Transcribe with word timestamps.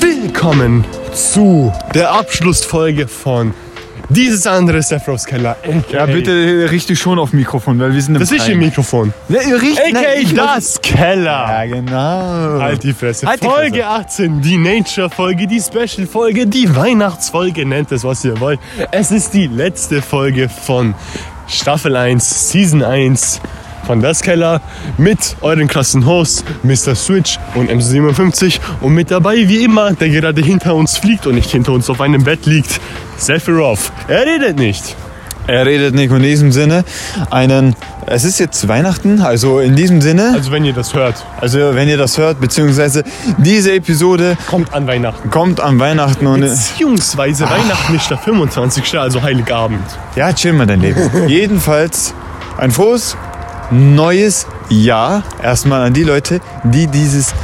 Willkommen 0.00 0.84
zu 1.12 1.72
der 1.94 2.10
Abschlussfolge 2.10 3.06
von 3.06 3.54
dieses 4.08 4.46
andere 4.46 4.82
Sephiroths 4.82 5.24
Keller. 5.24 5.56
Ja, 5.90 6.06
bitte 6.06 6.68
richtig 6.70 6.98
schon 6.98 7.18
auf 7.18 7.32
Mikrofon, 7.32 7.78
weil 7.78 7.94
wir 7.94 8.02
sind 8.02 8.14
im 8.14 8.20
Das 8.20 8.30
ist 8.30 8.48
ihr 8.48 8.56
Mikrofon. 8.56 9.12
Ja, 9.28 9.40
richtig. 9.40 9.96
AKA 9.96 10.56
das 10.56 10.80
Keller. 10.80 11.64
Ja, 11.64 11.66
genau. 11.66 12.60
Halt 12.60 12.82
die 12.82 12.92
Fresse. 12.92 13.26
Halt 13.26 13.42
die 13.42 13.46
Folge 13.46 13.82
Fresse. 13.82 13.88
18, 13.88 14.40
die 14.40 14.58
Nature-Folge, 14.58 15.46
die 15.46 15.60
Special-Folge, 15.60 16.46
die 16.46 16.74
Weihnachtsfolge, 16.74 17.66
nennt 17.66 17.92
es, 17.92 18.04
was 18.04 18.24
ihr 18.24 18.38
wollt. 18.40 18.60
Es 18.90 19.10
ist 19.10 19.34
die 19.34 19.46
letzte 19.46 20.02
Folge 20.02 20.48
von 20.48 20.94
Staffel 21.46 21.96
1, 21.96 22.50
Season 22.50 22.82
1 22.82 23.40
von 23.84 24.00
Das 24.00 24.22
Keller 24.22 24.62
mit 24.96 25.36
euren 25.42 25.68
krassen 25.68 26.06
Hosts 26.06 26.44
Mr. 26.62 26.94
Switch 26.94 27.38
und 27.54 27.70
MC57 27.70 28.58
und 28.80 28.94
mit 28.94 29.10
dabei 29.10 29.48
wie 29.48 29.62
immer, 29.62 29.92
der 29.92 30.08
gerade 30.08 30.40
hinter 30.40 30.74
uns 30.74 30.96
fliegt 30.96 31.26
und 31.26 31.34
nicht 31.34 31.50
hinter 31.50 31.72
uns 31.72 31.90
auf 31.90 32.00
einem 32.00 32.24
Bett 32.24 32.46
liegt, 32.46 32.80
Sephiroth. 33.16 33.92
Er 34.08 34.26
redet 34.26 34.58
nicht. 34.58 34.96
Er 35.46 35.66
redet 35.66 35.94
nicht 35.94 36.10
in 36.10 36.22
diesem 36.22 36.52
Sinne 36.52 36.84
einen. 37.30 37.76
Es 38.06 38.24
ist 38.24 38.38
jetzt 38.38 38.66
Weihnachten, 38.68 39.20
also 39.20 39.60
in 39.60 39.76
diesem 39.76 40.00
Sinne. 40.00 40.32
Also 40.34 40.52
wenn 40.52 40.64
ihr 40.64 40.72
das 40.72 40.94
hört, 40.94 41.16
Also 41.40 41.58
wenn 41.74 41.88
ihr 41.88 41.96
das 41.98 42.16
hört, 42.18 42.40
beziehungsweise 42.40 43.02
diese 43.38 43.72
Episode 43.72 44.36
kommt 44.46 44.72
an 44.74 44.86
Weihnachten. 44.86 45.30
kommt 45.30 45.60
an 45.60 45.78
Weihnachten 45.80 46.26
und 46.26 46.40
Beziehungsweise 46.40 47.44
Weihnachten 47.44 47.94
ist 47.94 48.10
der 48.10 48.18
25. 48.18 48.98
also 48.98 49.22
Heiligabend. 49.22 49.84
ja, 50.16 50.32
chill 50.32 50.52
mal 50.54 50.66
dein 50.66 50.80
Leben. 50.80 51.10
Jedenfalls 51.28 52.14
ein 52.58 52.70
frohes 52.70 53.16
neues 53.70 54.46
Jahr 54.68 55.22
erstmal 55.42 55.86
an 55.86 55.92
die 55.94 56.04
Leute, 56.04 56.40
die 56.64 56.86
dieses, 56.86 57.34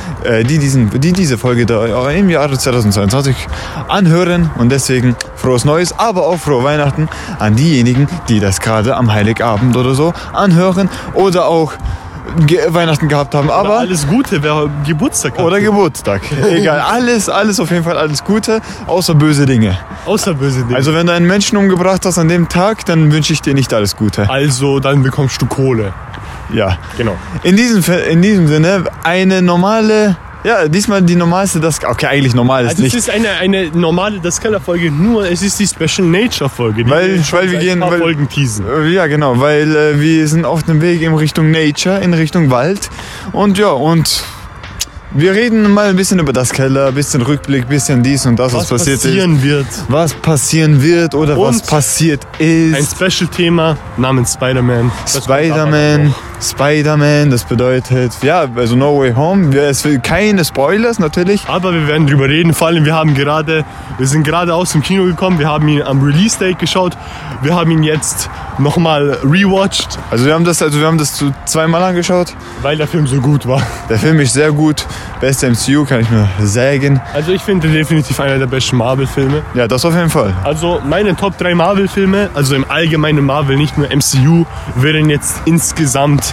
die 0.44 0.58
diesen, 0.58 0.90
die 1.00 1.12
diese 1.12 1.38
Folge 1.38 1.62
im 2.14 2.30
Jahre 2.30 2.58
2022 2.58 3.34
anhören 3.88 4.50
und 4.58 4.70
deswegen 4.70 5.16
frohes 5.36 5.64
Neues, 5.64 5.98
aber 5.98 6.26
auch 6.26 6.38
frohe 6.38 6.64
Weihnachten 6.64 7.08
an 7.38 7.56
diejenigen, 7.56 8.08
die 8.28 8.40
das 8.40 8.60
gerade 8.60 8.96
am 8.96 9.12
Heiligabend 9.12 9.76
oder 9.76 9.94
so 9.94 10.12
anhören 10.32 10.88
oder 11.14 11.46
auch 11.46 11.72
Weihnachten 12.68 13.08
gehabt 13.08 13.34
haben, 13.34 13.50
Aber 13.50 13.68
aber 13.70 13.78
alles 13.78 14.06
Gute, 14.06 14.42
wer 14.42 14.68
Geburtstag 14.86 15.36
hat. 15.36 15.44
oder 15.44 15.60
Geburtstag. 15.60 16.20
Egal, 16.50 16.80
alles, 16.80 17.28
alles 17.28 17.58
auf 17.58 17.70
jeden 17.70 17.84
Fall 17.84 17.96
alles 17.96 18.22
Gute, 18.24 18.60
außer 18.86 19.14
böse 19.14 19.46
Dinge. 19.46 19.76
Außer 20.06 20.34
böse 20.34 20.62
Dinge. 20.62 20.76
Also 20.76 20.94
wenn 20.94 21.06
du 21.06 21.12
einen 21.12 21.26
Menschen 21.26 21.56
umgebracht 21.58 22.04
hast 22.06 22.18
an 22.18 22.28
dem 22.28 22.48
Tag, 22.48 22.84
dann 22.86 23.12
wünsche 23.12 23.32
ich 23.32 23.42
dir 23.42 23.54
nicht 23.54 23.74
alles 23.74 23.96
Gute. 23.96 24.28
Also, 24.30 24.80
dann 24.80 25.02
bekommst 25.02 25.42
du 25.42 25.46
Kohle. 25.46 25.92
Ja. 26.52 26.78
Genau. 26.96 27.16
In 27.42 27.56
diesem, 27.56 27.82
in 28.10 28.22
diesem 28.22 28.48
Sinne 28.48 28.84
eine 29.04 29.42
normale, 29.42 30.16
ja, 30.44 30.66
diesmal 30.68 31.02
die 31.02 31.16
normalste, 31.16 31.60
das, 31.60 31.84
okay, 31.84 32.06
eigentlich 32.06 32.34
normal 32.34 32.64
ist 32.64 32.70
Also 32.70 32.84
es 32.84 32.94
nicht. 32.94 33.08
ist 33.08 33.10
eine, 33.10 33.28
eine 33.40 33.68
normale 33.70 34.20
Das 34.20 34.40
Keller-Folge, 34.40 34.90
nur 34.90 35.30
es 35.30 35.42
ist 35.42 35.58
die 35.60 35.66
Special 35.66 36.06
Nature-Folge. 36.08 36.84
die 36.84 36.90
Weil- 36.90 37.22
weil 37.30 37.50
wir 37.50 37.58
gehen- 37.58 37.82
ein 37.82 37.90
weil- 37.90 37.98
Folgen 37.98 38.28
teasen. 38.28 38.64
Ja, 38.90 39.06
genau, 39.06 39.38
weil 39.38 39.74
äh, 39.76 40.00
wir 40.00 40.26
sind 40.28 40.44
auf 40.44 40.62
dem 40.62 40.80
Weg 40.80 41.02
in 41.02 41.14
Richtung 41.14 41.50
Nature, 41.50 41.98
in 42.00 42.14
Richtung 42.14 42.50
Wald. 42.50 42.88
Und 43.32 43.58
ja, 43.58 43.68
und 43.70 44.24
wir 45.12 45.32
reden 45.32 45.68
mal 45.72 45.88
ein 45.88 45.96
bisschen 45.96 46.20
über 46.20 46.32
das 46.32 46.50
Keller, 46.52 46.86
ein 46.86 46.94
bisschen 46.94 47.20
Rückblick, 47.20 47.62
ein 47.64 47.68
bisschen 47.68 48.00
dies 48.02 48.24
und 48.26 48.36
das, 48.38 48.52
was, 48.54 48.62
Was 48.70 48.78
passiert 48.78 48.96
ist. 48.98 49.02
passieren 49.02 49.42
wird. 49.42 49.66
Was 49.88 50.14
passieren 50.14 50.80
wird 50.82 51.14
oder 51.16 51.36
was 51.36 51.56
Und 51.56 51.66
passiert 51.66 52.20
Ein 52.38 52.74
ist. 52.78 52.92
Special-Thema 52.96 53.76
namens 53.98 54.32
Spider-Man. 54.34 54.90
Spider-Man. 55.06 56.14
Spider-Man, 56.40 57.30
das 57.30 57.44
bedeutet, 57.44 58.12
ja, 58.22 58.46
also 58.56 58.76
No 58.76 58.98
Way 59.00 59.12
Home. 59.14 59.56
Es 59.56 59.84
will 59.84 59.98
keine 60.00 60.44
Spoilers 60.44 60.98
natürlich. 60.98 61.42
Aber 61.48 61.72
wir 61.72 61.86
werden 61.86 62.06
drüber 62.06 62.28
reden. 62.28 62.54
Vor 62.54 62.68
allem, 62.68 62.84
wir 62.84 62.94
haben 62.94 63.14
gerade, 63.14 63.64
wir 63.98 64.06
sind 64.06 64.22
gerade 64.24 64.54
aus 64.54 64.72
dem 64.72 64.82
Kino 64.82 65.04
gekommen. 65.04 65.38
Wir 65.38 65.48
haben 65.48 65.68
ihn 65.68 65.82
am 65.82 66.02
Release-Date 66.02 66.58
geschaut. 66.58 66.96
Wir 67.42 67.54
haben 67.54 67.70
ihn 67.70 67.82
jetzt 67.82 68.28
nochmal 68.58 69.16
rewatcht, 69.24 69.98
Also 70.10 70.26
wir 70.26 70.34
haben 70.34 70.44
das, 70.44 70.60
also 70.60 70.78
wir 70.80 70.86
haben 70.86 70.98
das 70.98 71.14
zu 71.14 71.32
zweimal 71.46 71.82
angeschaut. 71.82 72.34
weil 72.60 72.76
der 72.76 72.86
Film 72.86 73.06
so 73.06 73.18
gut 73.20 73.46
war. 73.48 73.62
Der 73.88 73.98
Film 73.98 74.20
ist 74.20 74.34
sehr 74.34 74.52
gut. 74.52 74.84
Beste 75.20 75.48
MCU, 75.50 75.84
kann 75.86 76.00
ich 76.00 76.10
nur 76.10 76.28
sagen. 76.42 77.00
Also 77.14 77.32
ich 77.32 77.40
finde 77.40 77.68
definitiv 77.68 78.20
einer 78.20 78.38
der 78.38 78.46
besten 78.46 78.76
Marvel-Filme. 78.76 79.42
Ja, 79.54 79.66
das 79.66 79.84
auf 79.86 79.94
jeden 79.94 80.10
Fall. 80.10 80.34
Also 80.44 80.80
meine 80.86 81.16
Top 81.16 81.38
3 81.38 81.54
Marvel-Filme, 81.54 82.28
also 82.34 82.54
im 82.54 82.70
allgemeinen 82.70 83.24
Marvel, 83.24 83.56
nicht 83.56 83.78
nur 83.78 83.88
MCU, 83.88 84.44
wären 84.76 85.08
jetzt 85.08 85.40
insgesamt 85.46 86.29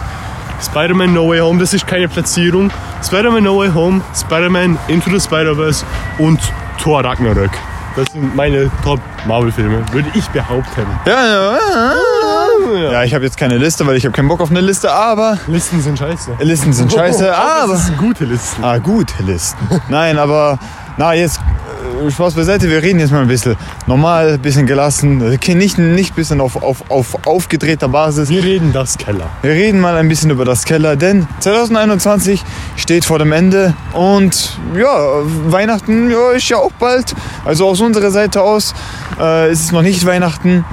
Spider-Man 0.61 1.13
No 1.13 1.29
Way 1.29 1.39
Home, 1.39 1.59
das 1.59 1.73
ist 1.73 1.85
keine 1.85 2.07
Platzierung, 2.07 2.71
Spider-Man 3.03 3.43
No 3.43 3.59
Way 3.59 3.71
Home, 3.73 4.01
Spider-Man 4.15 4.77
Into 4.87 5.09
the 5.09 5.19
Spider-Verse 5.19 5.85
und 6.17 6.39
Thor 6.81 7.03
Ragnarök. 7.03 7.51
Das 7.95 8.11
sind 8.13 8.35
meine 8.35 8.69
Top 8.83 8.99
Marvel-Filme, 9.25 9.83
würde 9.91 10.09
ich 10.13 10.27
behaupten. 10.29 10.85
Ja, 11.05 11.25
ja, 11.25 11.57
ja. 11.57 12.91
Ja, 12.91 13.03
ich 13.03 13.13
habe 13.15 13.23
jetzt 13.23 13.37
keine 13.37 13.57
Liste, 13.57 13.87
weil 13.87 13.95
ich 13.95 14.05
habe 14.05 14.13
keinen 14.13 14.27
Bock 14.27 14.39
auf 14.41 14.51
eine 14.51 14.61
Liste, 14.61 14.91
aber 14.91 15.37
Listen 15.47 15.81
sind 15.81 15.97
scheiße. 15.97 16.33
Listen 16.39 16.73
sind 16.73 16.91
scheiße, 16.91 17.35
aber... 17.35 17.73
Das 17.73 17.87
sind 17.87 17.97
gute 17.97 18.25
Listen. 18.25 18.63
Ah, 18.63 18.77
gute 18.77 19.23
Listen. 19.23 19.57
Nein, 19.89 20.19
aber 20.19 20.59
na 20.97 21.13
jetzt 21.13 21.39
Spaß 22.09 22.35
beiseite, 22.35 22.69
wir 22.69 22.81
reden 22.81 22.99
jetzt 22.99 23.11
mal 23.11 23.21
ein 23.21 23.27
bisschen 23.27 23.55
normal, 23.85 24.33
ein 24.33 24.39
bisschen 24.39 24.65
gelassen, 24.65 25.21
okay, 25.33 25.55
nicht 25.55 25.77
nicht 25.77 26.11
ein 26.11 26.15
bisschen 26.15 26.41
auf, 26.41 26.61
auf, 26.61 26.89
auf 26.89 27.17
aufgedrehter 27.25 27.87
Basis. 27.87 28.29
Wir 28.29 28.43
reden 28.43 28.71
das 28.73 28.97
Keller. 28.97 29.29
Wir 29.41 29.51
reden 29.51 29.79
mal 29.79 29.95
ein 29.97 30.07
bisschen 30.07 30.31
über 30.31 30.45
das 30.45 30.65
Keller, 30.65 30.95
denn 30.95 31.27
2021 31.39 32.43
steht 32.75 33.05
vor 33.05 33.19
dem 33.19 33.31
Ende 33.31 33.73
und 33.93 34.57
ja, 34.75 35.21
Weihnachten 35.47 36.09
ja, 36.09 36.31
ist 36.31 36.49
ja 36.49 36.57
auch 36.57 36.71
bald. 36.79 37.13
Also 37.45 37.67
aus 37.67 37.81
unserer 37.81 38.11
Seite 38.11 38.41
aus 38.41 38.73
äh, 39.19 39.51
ist 39.51 39.65
es 39.65 39.71
noch 39.71 39.81
nicht 39.81 40.05
Weihnachten. 40.05 40.65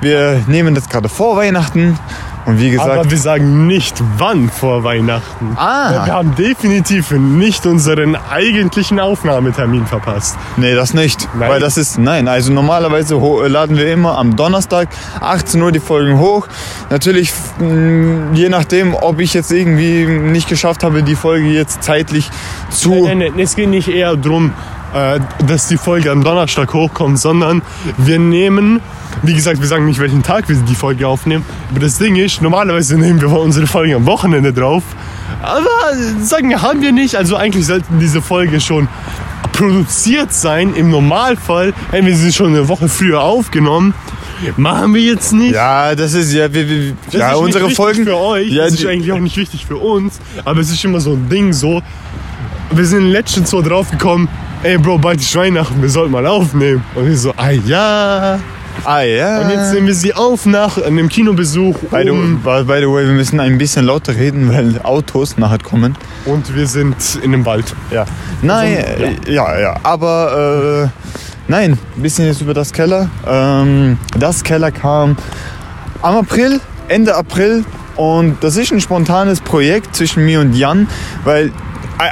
Wir 0.00 0.42
nehmen 0.46 0.74
das 0.74 0.88
gerade 0.88 1.08
vor 1.08 1.36
Weihnachten 1.36 1.98
und 2.46 2.58
wie 2.58 2.70
gesagt, 2.70 2.90
Aber 2.90 3.10
wir 3.10 3.18
sagen 3.18 3.66
nicht 3.66 4.02
wann 4.16 4.48
vor 4.48 4.84
Weihnachten. 4.84 5.56
Ah. 5.56 6.06
Wir 6.06 6.14
haben 6.14 6.34
definitiv 6.34 7.10
nicht 7.10 7.66
unseren 7.66 8.16
eigentlichen 8.16 8.98
Aufnahmetermin 8.98 9.86
verpasst. 9.86 10.36
Nee, 10.56 10.74
das 10.74 10.94
nicht. 10.94 11.28
Nein? 11.38 11.50
Weil 11.50 11.60
das 11.60 11.76
ist, 11.76 11.98
nein, 11.98 12.28
also 12.28 12.52
normalerweise 12.52 13.16
laden 13.46 13.76
wir 13.76 13.92
immer 13.92 14.18
am 14.18 14.36
Donnerstag 14.36 14.88
18 15.20 15.60
Uhr 15.60 15.72
die 15.72 15.80
Folgen 15.80 16.18
hoch. 16.18 16.48
Natürlich, 16.88 17.32
mh, 17.58 18.34
je 18.34 18.48
nachdem, 18.48 18.94
ob 18.94 19.20
ich 19.20 19.34
jetzt 19.34 19.52
irgendwie 19.52 20.06
nicht 20.06 20.48
geschafft 20.48 20.82
habe, 20.82 21.02
die 21.02 21.16
Folge 21.16 21.48
jetzt 21.48 21.82
zeitlich 21.82 22.30
zu... 22.70 23.06
Nein, 23.06 23.18
nein, 23.18 23.38
es 23.38 23.54
geht 23.54 23.68
nicht 23.68 23.88
eher 23.88 24.16
darum, 24.16 24.52
äh, 24.94 25.20
dass 25.46 25.68
die 25.68 25.76
Folge 25.76 26.10
am 26.10 26.22
Donnerstag 26.24 26.72
hochkommt, 26.74 27.18
sondern 27.18 27.62
wir 27.98 28.18
nehmen, 28.18 28.80
wie 29.22 29.34
gesagt, 29.34 29.60
wir 29.60 29.68
sagen 29.68 29.86
nicht, 29.86 30.00
welchen 30.00 30.22
Tag 30.22 30.48
wir 30.48 30.56
die 30.56 30.74
Folge 30.74 31.06
aufnehmen. 31.06 31.44
Aber 31.70 31.80
das 31.80 31.98
Ding 31.98 32.16
ist, 32.16 32.42
normalerweise 32.42 32.96
nehmen 32.98 33.20
wir 33.20 33.30
unsere 33.30 33.66
Folge 33.66 33.96
am 33.96 34.06
Wochenende 34.06 34.52
drauf. 34.52 34.82
Aber 35.42 35.64
sagen 36.22 36.50
wir, 36.50 36.60
haben 36.62 36.82
wir 36.82 36.92
nicht. 36.92 37.16
Also 37.16 37.36
eigentlich 37.36 37.66
sollten 37.66 37.98
diese 37.98 38.20
Folge 38.20 38.60
schon 38.60 38.88
produziert 39.52 40.32
sein. 40.32 40.74
Im 40.74 40.90
Normalfall 40.90 41.72
hätten 41.90 42.06
wir 42.06 42.16
sie 42.16 42.32
schon 42.32 42.48
eine 42.48 42.68
Woche 42.68 42.88
früher 42.88 43.20
aufgenommen. 43.22 43.94
Machen 44.56 44.94
wir 44.94 45.02
jetzt 45.02 45.32
nicht. 45.32 45.52
Ja, 45.52 45.94
das 45.94 46.14
ist 46.14 46.32
ja, 46.32 46.52
wir, 46.52 46.66
wir, 46.68 46.94
Das 47.06 47.14
ja 47.14 47.32
ist 47.32 47.38
unsere 47.38 47.64
nicht 47.66 47.76
Folgen. 47.76 48.04
für 48.04 48.16
euch, 48.16 48.48
Ja, 48.48 48.64
das 48.64 48.74
ist 48.74 48.86
eigentlich 48.86 49.12
auch 49.12 49.18
nicht 49.18 49.36
wichtig 49.36 49.66
für 49.66 49.76
uns, 49.76 50.18
aber 50.46 50.60
es 50.60 50.70
ist 50.70 50.82
immer 50.84 51.00
so 51.00 51.12
ein 51.12 51.28
Ding 51.28 51.52
so. 51.52 51.82
Wir 52.70 52.86
sind 52.86 53.06
letztens 53.08 53.50
so 53.50 53.60
drauf 53.60 53.90
gekommen, 53.90 54.28
ey 54.62 54.78
Bro, 54.78 54.98
bald 54.98 55.20
ist 55.20 55.34
Weihnachten, 55.36 55.80
wir 55.80 55.88
sollten 55.88 56.12
mal 56.12 56.26
aufnehmen. 56.26 56.84
Und 56.94 57.10
ich 57.10 57.18
so, 57.20 57.32
ah 57.36 57.50
ja. 57.50 58.38
Ah 58.84 59.02
ja. 59.02 59.40
Und 59.40 59.50
jetzt 59.50 59.74
nehmen 59.74 59.86
wir 59.88 59.94
sie 59.94 60.14
auf 60.14 60.46
nach 60.46 60.80
einem 60.82 61.08
Kinobesuch 61.08 61.76
By 61.90 62.02
the, 62.04 62.10
um, 62.10 62.40
by 62.42 62.62
the 62.64 62.86
way, 62.86 63.04
wir 63.04 63.12
müssen 63.12 63.40
ein 63.40 63.58
bisschen 63.58 63.84
lauter 63.86 64.14
reden, 64.14 64.50
weil 64.52 64.80
Autos 64.82 65.36
nachher 65.36 65.58
kommen. 65.58 65.96
und 66.24 66.54
wir 66.54 66.66
sind 66.66 66.96
in 67.22 67.32
dem 67.32 67.44
Wald. 67.44 67.74
Ja. 67.90 68.04
Nein, 68.42 68.78
Also, 68.78 69.04
äh, 69.04 69.32
ja, 69.34 69.58
ja. 69.60 69.74
Aber 69.82 70.84
äh, 70.84 71.10
nein, 71.48 71.72
ein 71.96 72.02
bisschen 72.02 72.26
jetzt 72.26 72.40
über 72.40 72.54
das 72.54 72.72
Keller. 72.72 73.10
Ähm, 73.26 73.98
das 74.18 74.42
Keller 74.44 74.70
kam 74.70 75.16
am 76.00 76.16
April, 76.16 76.60
Ende 76.88 77.14
April. 77.16 77.64
Und 77.96 78.42
das 78.42 78.56
ist 78.56 78.72
ein 78.72 78.80
spontanes 78.80 79.40
Projekt 79.40 79.94
zwischen 79.94 80.24
mir 80.24 80.40
und 80.40 80.54
Jan, 80.54 80.86
weil, 81.24 81.52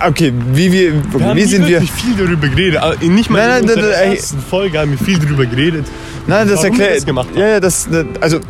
okay, 0.08 0.32
wie 0.52 0.72
wir, 0.72 0.92
Wir 1.12 1.26
haben 1.26 1.36
wie 1.36 1.44
sind 1.44 1.62
wir? 1.66 1.80
wirklich 1.80 1.92
viel 1.92 2.14
darüber 2.16 2.48
geredet. 2.48 2.80
Nicht 3.02 3.30
mal 3.30 3.46
Nein, 3.48 3.60
in 3.62 3.66
nein, 3.66 3.76
nein, 3.76 3.90
nein, 3.90 4.12
ersten 4.12 4.40
Folge 4.40 4.78
haben 4.78 4.90
wir 4.90 4.98
viel 4.98 5.18
darüber 5.18 5.46
geredet. 5.46 5.86
Nein, 6.26 6.48
das 6.48 6.62
erklärt. 6.64 7.04
Ja, 7.34 7.46
ja, 7.48 7.60
das, 7.60 7.88
also 8.20 8.40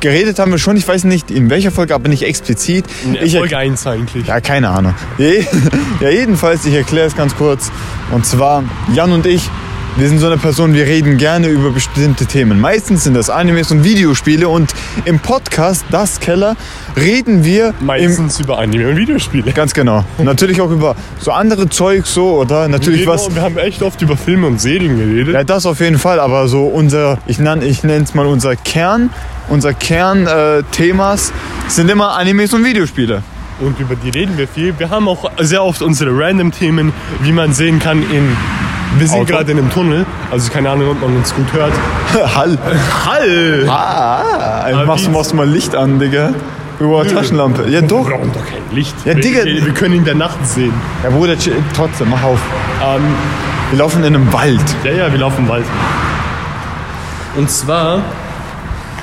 geredet 0.00 0.38
haben 0.38 0.50
wir 0.50 0.58
schon. 0.58 0.76
Ich 0.76 0.86
weiß 0.86 1.04
nicht 1.04 1.30
in 1.30 1.48
welcher 1.48 1.70
Folge, 1.70 1.94
aber 1.94 2.08
nicht 2.08 2.22
explizit. 2.22 2.84
In 3.04 3.14
Ich 3.14 3.34
Folge 3.36 3.56
1 3.56 3.86
eigentlich. 3.86 4.26
Ja, 4.26 4.40
keine 4.40 4.68
Ahnung. 4.68 4.94
Ja, 6.00 6.10
jedenfalls, 6.10 6.66
ich 6.66 6.74
erkläre 6.74 7.06
es 7.06 7.16
ganz 7.16 7.34
kurz. 7.36 7.70
Und 8.10 8.26
zwar, 8.26 8.64
Jan 8.94 9.12
und 9.12 9.24
ich, 9.26 9.48
wir 9.96 10.08
sind 10.08 10.18
so 10.18 10.26
eine 10.26 10.38
Person, 10.38 10.74
wir 10.74 10.86
reden 10.86 11.18
gerne 11.18 11.46
über 11.48 11.70
bestimmte 11.70 12.26
Themen. 12.26 12.60
Meistens 12.60 13.04
sind 13.04 13.14
das 13.14 13.30
Animes 13.30 13.70
und 13.70 13.84
Videospiele. 13.84 14.48
Und 14.48 14.74
im 15.04 15.20
Podcast 15.20 15.84
Das 15.90 16.18
Keller 16.18 16.56
reden 16.96 17.44
wir 17.44 17.74
Meistens 17.80 18.40
über 18.40 18.58
Anime 18.58 18.88
und 18.88 18.96
Videospiele. 18.96 19.52
Ganz 19.52 19.72
genau. 19.72 20.04
Natürlich 20.18 20.60
auch 20.60 20.70
über 20.70 20.96
so 21.20 21.30
andere 21.30 21.68
Zeug 21.68 22.06
so 22.06 22.40
oder 22.40 22.66
natürlich 22.66 23.02
Genau, 23.02 23.12
was. 23.12 23.32
Wir 23.32 23.42
haben 23.42 23.56
echt 23.56 23.82
oft 23.82 24.02
über 24.02 24.16
Filme 24.16 24.48
und 24.48 24.60
Serien 24.60 24.98
geredet. 24.98 25.34
Ja, 25.34 25.44
das 25.44 25.64
auf 25.64 25.78
jeden 25.78 25.98
Fall, 25.98 26.18
aber 26.18 26.48
so 26.48 26.64
unser, 26.64 27.18
ich 27.26 27.38
nenne 27.38 27.64
ich 27.64 27.84
es 27.84 28.14
mal 28.14 28.26
unser 28.26 28.56
Kern, 28.56 29.10
unser 29.48 29.74
Kern 29.74 30.26
äh, 30.26 30.62
sind 31.68 31.90
immer 31.90 32.16
Animes 32.16 32.52
und 32.52 32.64
Videospiele. 32.64 33.22
Und 33.60 33.78
über 33.78 33.94
die 33.94 34.10
reden 34.10 34.36
wir 34.36 34.48
viel. 34.48 34.74
Wir 34.76 34.90
haben 34.90 35.06
auch 35.06 35.30
sehr 35.38 35.62
oft 35.62 35.82
unsere 35.82 36.10
Random-Themen, 36.18 36.92
wie 37.22 37.32
man 37.32 37.52
sehen 37.52 37.78
kann 37.78 38.02
in... 38.02 38.36
Wir 38.98 39.08
sind 39.08 39.26
gerade 39.26 39.50
in 39.52 39.58
einem 39.58 39.70
Tunnel, 39.70 40.06
also 40.30 40.50
keine 40.52 40.70
Ahnung, 40.70 40.90
ob 40.90 41.00
man 41.00 41.16
uns 41.16 41.34
gut 41.34 41.52
hört. 41.52 41.72
Hall. 42.36 42.56
Hall! 43.06 43.66
Ah, 43.68 44.64
Aber 44.72 44.86
machst, 44.86 45.10
machst 45.10 45.34
mal 45.34 45.48
Licht 45.48 45.74
an, 45.74 45.98
Digga. 45.98 46.30
Über 46.80 47.00
eine 47.02 47.12
Taschenlampe. 47.12 47.62
Ja, 47.64 47.80
Wir 47.80 47.82
doch. 47.82 48.08
brauchen 48.08 48.32
doch 48.32 48.44
kein 48.44 48.62
Licht. 48.74 48.94
Ja, 49.04 49.14
wir, 49.16 49.22
Digga. 49.22 49.44
Wir, 49.44 49.64
wir 49.66 49.74
können 49.74 49.94
in 49.94 50.04
der 50.04 50.14
Nacht 50.16 50.44
sehen. 50.46 50.72
Ja, 51.02 51.10
Bruder, 51.10 51.34
chill- 51.34 51.56
trotzdem, 51.74 52.10
mach 52.10 52.22
auf. 52.22 52.38
Ähm, 52.84 53.02
Wir 53.70 53.78
laufen 53.78 54.00
in 54.04 54.14
einem 54.14 54.32
Wald. 54.32 54.60
Ja, 54.84 54.90
ja, 54.92 55.12
wir 55.12 55.18
laufen 55.18 55.46
bald. 55.46 55.64
Und 57.36 57.50
zwar, 57.50 58.00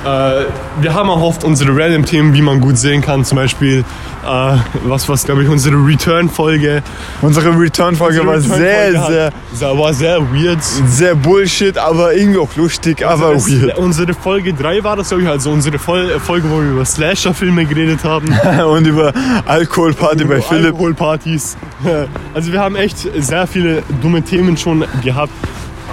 wir 0.04 0.94
haben 0.94 1.10
auch 1.10 1.22
oft 1.22 1.44
unsere 1.44 1.70
Random-Themen, 1.76 2.34
wie 2.34 2.42
man 2.42 2.60
gut 2.60 2.76
sehen 2.78 3.00
kann. 3.02 3.24
Zum 3.24 3.36
Beispiel, 3.36 3.80
äh, 3.80 4.56
was, 4.84 5.08
was 5.08 5.24
glaube 5.24 5.42
ich, 5.44 5.48
unsere 5.48 5.76
Return-Folge. 5.76 6.82
Unsere 7.20 7.58
Return-Folge 7.58 8.26
war 8.26 8.34
Unsere 8.34 8.56
sehr, 8.58 8.88
Return-Folge 8.88 9.32
sehr, 9.52 9.68
hat- 9.70 9.78
war 9.78 9.94
sehr 9.94 10.20
weird. 10.32 10.58
sehr 10.62 11.14
Bullshit, 11.14 11.78
aber 11.78 12.14
irgendwie 12.14 12.38
auch 12.40 12.54
lustig, 12.56 13.06
aber 13.06 13.34
Das- 13.34 13.48
weird. 13.48 13.78
Unsere 13.78 14.14
Folge 14.14 14.52
3 14.54 14.82
war 14.82 14.96
das, 14.96 15.08
glaube 15.08 15.22
ich, 15.22 15.28
also 15.28 15.50
unsere 15.50 15.78
Fol 15.78 16.18
Folge, 16.20 16.50
wo 16.50 16.56
wir 16.60 16.70
über 16.72 16.84
Slasher-Filme 16.84 17.64
geredet 17.64 18.02
haben. 18.04 18.26
Und 18.72 18.86
über 18.86 19.12
Alkoholparty 19.46 20.24
bei 20.24 20.40
Philipp. 20.40 20.66
Alkoholpartys. 20.74 21.56
Also 22.34 22.52
wir 22.52 22.60
haben 22.60 22.76
echt 22.76 22.96
sehr 23.18 23.46
viele 23.46 23.82
dumme 24.00 24.22
Themen 24.22 24.56
schon 24.56 24.84
gehabt. 25.02 25.32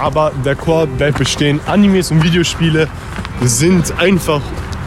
Aber 0.00 0.32
der 0.44 0.54
Core 0.56 0.86
bleibt 0.86 1.18
bestehen. 1.18 1.60
Animes 1.66 2.10
und 2.10 2.22
Videospiele 2.22 2.88
sind 3.42 3.92
einfach 3.98 4.40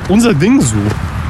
unser 0.10 0.34
Ding 0.34 0.60
so. 0.62 0.76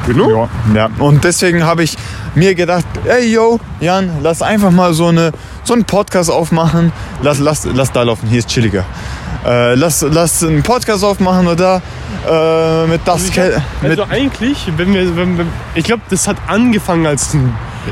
Genau. 0.06 0.48
Ja, 0.74 0.74
ja. 0.74 0.90
Und 0.98 1.24
deswegen 1.24 1.64
habe 1.64 1.82
ich 1.84 1.96
mir 2.34 2.54
gedacht, 2.54 2.84
ey 3.06 3.32
yo, 3.32 3.58
Jan, 3.80 4.10
lass 4.22 4.42
einfach 4.42 4.70
mal 4.70 4.92
so, 4.92 5.06
eine, 5.08 5.32
so 5.62 5.72
einen 5.74 5.84
Podcast 5.84 6.30
aufmachen. 6.30 6.92
Lass, 7.22 7.38
lass, 7.38 7.66
lass 7.72 7.92
da 7.92 8.02
laufen, 8.02 8.28
hier 8.28 8.40
ist 8.40 8.48
chilliger. 8.48 8.84
Äh, 9.46 9.74
lass, 9.74 10.02
lass 10.02 10.42
einen 10.42 10.62
Podcast 10.62 11.04
aufmachen 11.04 11.46
oder 11.46 11.80
äh, 12.28 12.86
mit 12.86 13.02
das 13.04 13.28
hab, 13.28 13.34
Ke- 13.34 13.62
mit, 13.82 13.90
also 13.92 14.04
eigentlich, 14.10 14.66
wenn 14.76 14.92
wir, 14.94 15.16
wenn 15.16 15.38
wir 15.38 15.46
ich 15.74 15.84
glaube, 15.84 16.02
das 16.10 16.26
hat 16.26 16.36
angefangen 16.48 17.06
als 17.06 17.36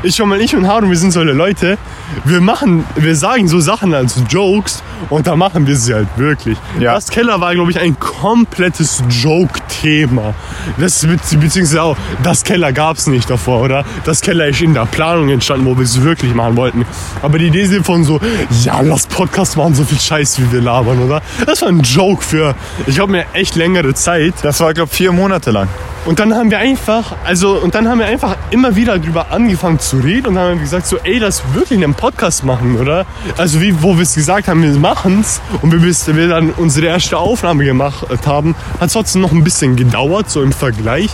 ich 0.01 0.15
schon 0.15 0.29
mal 0.29 0.41
ich 0.41 0.55
und 0.55 0.67
Harun, 0.67 0.89
wir 0.89 0.97
sind 0.97 1.11
solche 1.11 1.33
Leute. 1.33 1.77
Wir 2.25 2.41
machen, 2.41 2.83
wir 2.95 3.15
sagen 3.15 3.47
so 3.47 3.59
Sachen 3.59 3.93
als 3.93 4.15
Jokes 4.29 4.81
und 5.09 5.27
da 5.27 5.35
machen 5.35 5.67
wir 5.67 5.75
sie 5.75 5.93
halt 5.93 6.07
wirklich. 6.17 6.57
Ja. 6.79 6.93
Das 6.93 7.09
Keller 7.09 7.39
war, 7.41 7.53
glaube 7.53 7.71
ich, 7.71 7.79
ein 7.79 7.97
komplettes 7.99 9.03
Joke-Thema. 9.09 10.33
Das 10.77 11.01
be- 11.05 11.17
beziehungsweise 11.37 11.81
auch, 11.81 11.97
das 12.23 12.43
Keller 12.43 12.71
gab 12.73 12.97
es 12.97 13.07
nicht 13.07 13.29
davor, 13.29 13.61
oder? 13.61 13.85
Das 14.05 14.21
Keller 14.21 14.47
ist 14.47 14.61
in 14.61 14.73
der 14.73 14.85
Planung 14.85 15.29
entstanden, 15.29 15.65
wo 15.65 15.75
wir 15.77 15.83
es 15.83 16.01
wirklich 16.01 16.33
machen 16.33 16.55
wollten. 16.55 16.85
Aber 17.21 17.37
die 17.39 17.47
Idee 17.47 17.67
von 17.83 18.03
so, 18.03 18.19
ja, 18.63 18.81
lass 18.81 19.07
Podcast 19.07 19.57
machen, 19.57 19.75
so 19.75 19.83
viel 19.83 19.99
Scheiß, 19.99 20.39
wie 20.39 20.51
wir 20.51 20.61
labern, 20.61 20.99
oder? 21.03 21.21
Das 21.45 21.61
war 21.61 21.69
ein 21.69 21.81
Joke 21.81 22.23
für, 22.23 22.55
ich 22.87 22.95
glaube 22.95 23.11
mir 23.11 23.25
echt 23.33 23.55
längere 23.55 23.93
Zeit. 23.93 24.33
das 24.43 24.59
war, 24.59 24.73
glaube 24.73 24.91
vier 24.93 25.11
Monate 25.11 25.51
lang. 25.51 25.67
Und 26.05 26.19
dann 26.19 26.33
haben 26.35 26.51
wir 26.51 26.57
einfach, 26.59 27.15
also, 27.23 27.51
und 27.53 27.75
dann 27.75 27.87
haben 27.87 27.99
wir 27.99 28.05
einfach 28.07 28.35
immer 28.51 28.75
wieder 28.75 28.99
drüber 28.99 29.27
angefangen 29.31 29.79
zu 29.79 29.99
reden 29.99 30.27
und 30.27 30.37
haben 30.37 30.59
gesagt 30.59 30.85
so, 30.85 30.97
ey, 31.03 31.17
lass 31.19 31.41
wirklich 31.53 31.81
einen 31.81 31.93
Podcast 31.93 32.43
machen, 32.43 32.77
oder? 32.77 33.05
Also 33.37 33.61
wie, 33.61 33.81
wo 33.81 33.95
wir 33.95 34.03
es 34.03 34.13
gesagt 34.13 34.49
haben, 34.49 34.61
wir 34.61 34.73
machen's 34.93 35.41
und 35.61 35.71
wir, 35.71 35.79
bis 35.79 36.07
wir 36.07 36.27
dann 36.27 36.51
unsere 36.51 36.87
erste 36.87 37.17
Aufnahme 37.17 37.65
gemacht 37.65 38.05
haben, 38.25 38.55
hat 38.79 38.87
es 38.87 38.93
trotzdem 38.93 39.21
noch 39.21 39.31
ein 39.31 39.43
bisschen 39.43 39.75
gedauert, 39.75 40.29
so 40.29 40.41
im 40.41 40.51
Vergleich. 40.51 41.09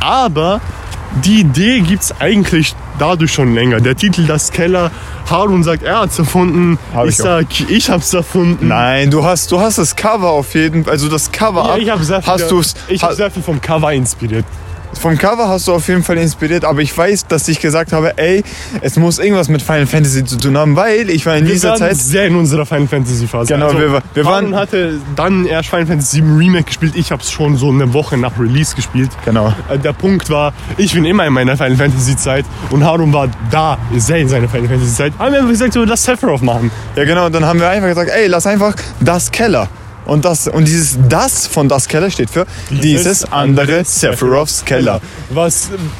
Aber 0.00 0.60
die 1.24 1.40
Idee 1.40 1.80
gibt's 1.80 2.12
eigentlich 2.20 2.74
dadurch 2.98 3.32
schon 3.32 3.54
länger. 3.54 3.80
Der 3.80 3.96
Titel 3.96 4.26
Das 4.26 4.50
Keller, 4.52 4.90
Harun 5.28 5.64
sagt, 5.64 5.82
er 5.82 6.00
hat's 6.00 6.18
erfunden. 6.18 6.78
Hab 6.94 7.06
ich 7.06 7.14
ich 7.14 7.20
auch. 7.20 7.24
sag, 7.24 7.70
ich 7.70 7.90
hab's 7.90 8.12
erfunden. 8.14 8.68
Nein, 8.68 9.10
du 9.10 9.24
hast, 9.24 9.50
du 9.50 9.60
hast 9.60 9.78
das 9.78 9.96
Cover 9.96 10.30
auf 10.30 10.54
jeden 10.54 10.84
Fall, 10.84 10.92
also 10.92 11.08
das 11.08 11.32
Cover 11.32 11.64
Ja, 11.68 11.76
ich 11.78 11.90
habe 11.90 12.04
sehr, 12.04 12.22
viel- 12.22 12.32
hast 12.32 12.50
du's, 12.50 12.74
ich 12.88 13.02
ha- 13.02 13.08
hab 13.08 13.14
sehr 13.14 13.30
viel 13.30 13.42
vom 13.42 13.60
Cover 13.60 13.92
inspiriert. 13.92 14.44
Vom 14.98 15.16
Cover 15.18 15.48
hast 15.48 15.68
du 15.68 15.72
auf 15.72 15.86
jeden 15.88 16.02
Fall 16.02 16.18
inspiriert, 16.18 16.64
aber 16.64 16.80
ich 16.80 16.96
weiß, 16.96 17.26
dass 17.26 17.46
ich 17.48 17.60
gesagt 17.60 17.92
habe, 17.92 18.16
ey, 18.18 18.42
es 18.80 18.96
muss 18.96 19.18
irgendwas 19.18 19.48
mit 19.48 19.62
Final 19.62 19.86
Fantasy 19.86 20.24
zu 20.24 20.36
tun 20.38 20.56
haben, 20.56 20.76
weil 20.76 21.10
ich 21.10 21.24
war 21.26 21.36
in 21.36 21.46
Wir 21.46 21.52
dieser 21.54 21.70
waren 21.70 21.78
Zeit, 21.78 21.96
sehr 21.96 22.26
in 22.26 22.36
unserer 22.36 22.66
Final 22.66 22.86
Fantasy 22.88 23.26
Phase. 23.26 23.52
Genau, 23.52 23.72
wir 23.78 23.92
wa- 23.92 24.02
wir 24.14 24.24
waren- 24.24 24.54
hatte 24.54 24.98
dann 25.16 25.46
erst 25.46 25.68
Final 25.68 25.86
Fantasy 25.86 26.16
7 26.16 26.36
Remake 26.36 26.64
gespielt. 26.64 26.92
Ich 26.96 27.12
habe 27.12 27.22
es 27.22 27.30
schon 27.30 27.56
so 27.56 27.70
eine 27.70 27.92
Woche 27.92 28.16
nach 28.16 28.38
Release 28.38 28.74
gespielt. 28.74 29.10
Genau. 29.24 29.52
Äh, 29.68 29.78
Der 29.78 29.92
Punkt 29.92 30.30
war, 30.30 30.52
ich 30.76 30.92
bin 30.94 31.04
immer 31.04 31.26
in 31.26 31.32
meiner 31.32 31.56
Final 31.56 31.76
Fantasy 31.76 32.16
Zeit 32.16 32.44
und 32.70 32.84
Harun 32.84 33.12
war 33.12 33.28
da 33.50 33.78
sehr 33.96 34.18
in 34.18 34.28
seiner 34.28 34.48
Final 34.48 34.68
Fantasy 34.68 34.94
Zeit. 34.94 35.12
Haben 35.18 35.32
wir 35.32 35.38
einfach 35.40 35.50
gesagt, 35.52 35.72
so 35.72 35.84
lass 35.84 36.02
Sephiroth 36.04 36.42
machen. 36.42 36.70
ja 36.96 37.04
genau, 37.04 37.28
dann 37.28 37.44
haben 37.44 37.60
wir 37.60 37.68
einfach 37.68 37.88
gesagt, 37.88 38.10
ey, 38.14 38.26
lass 38.26 38.46
einfach 38.46 38.74
das 39.00 39.30
Keller. 39.30 39.68
Und, 40.06 40.24
das, 40.24 40.48
und 40.48 40.66
dieses 40.66 40.98
Das 41.08 41.46
von 41.46 41.68
das 41.68 41.88
Keller 41.88 42.10
steht 42.10 42.30
für 42.30 42.46
dieses, 42.70 43.24
andere 43.24 43.84
Sephiroths 43.84 44.64
Keller. 44.64 45.00
Was 45.30 45.68
ähm, 45.70 45.90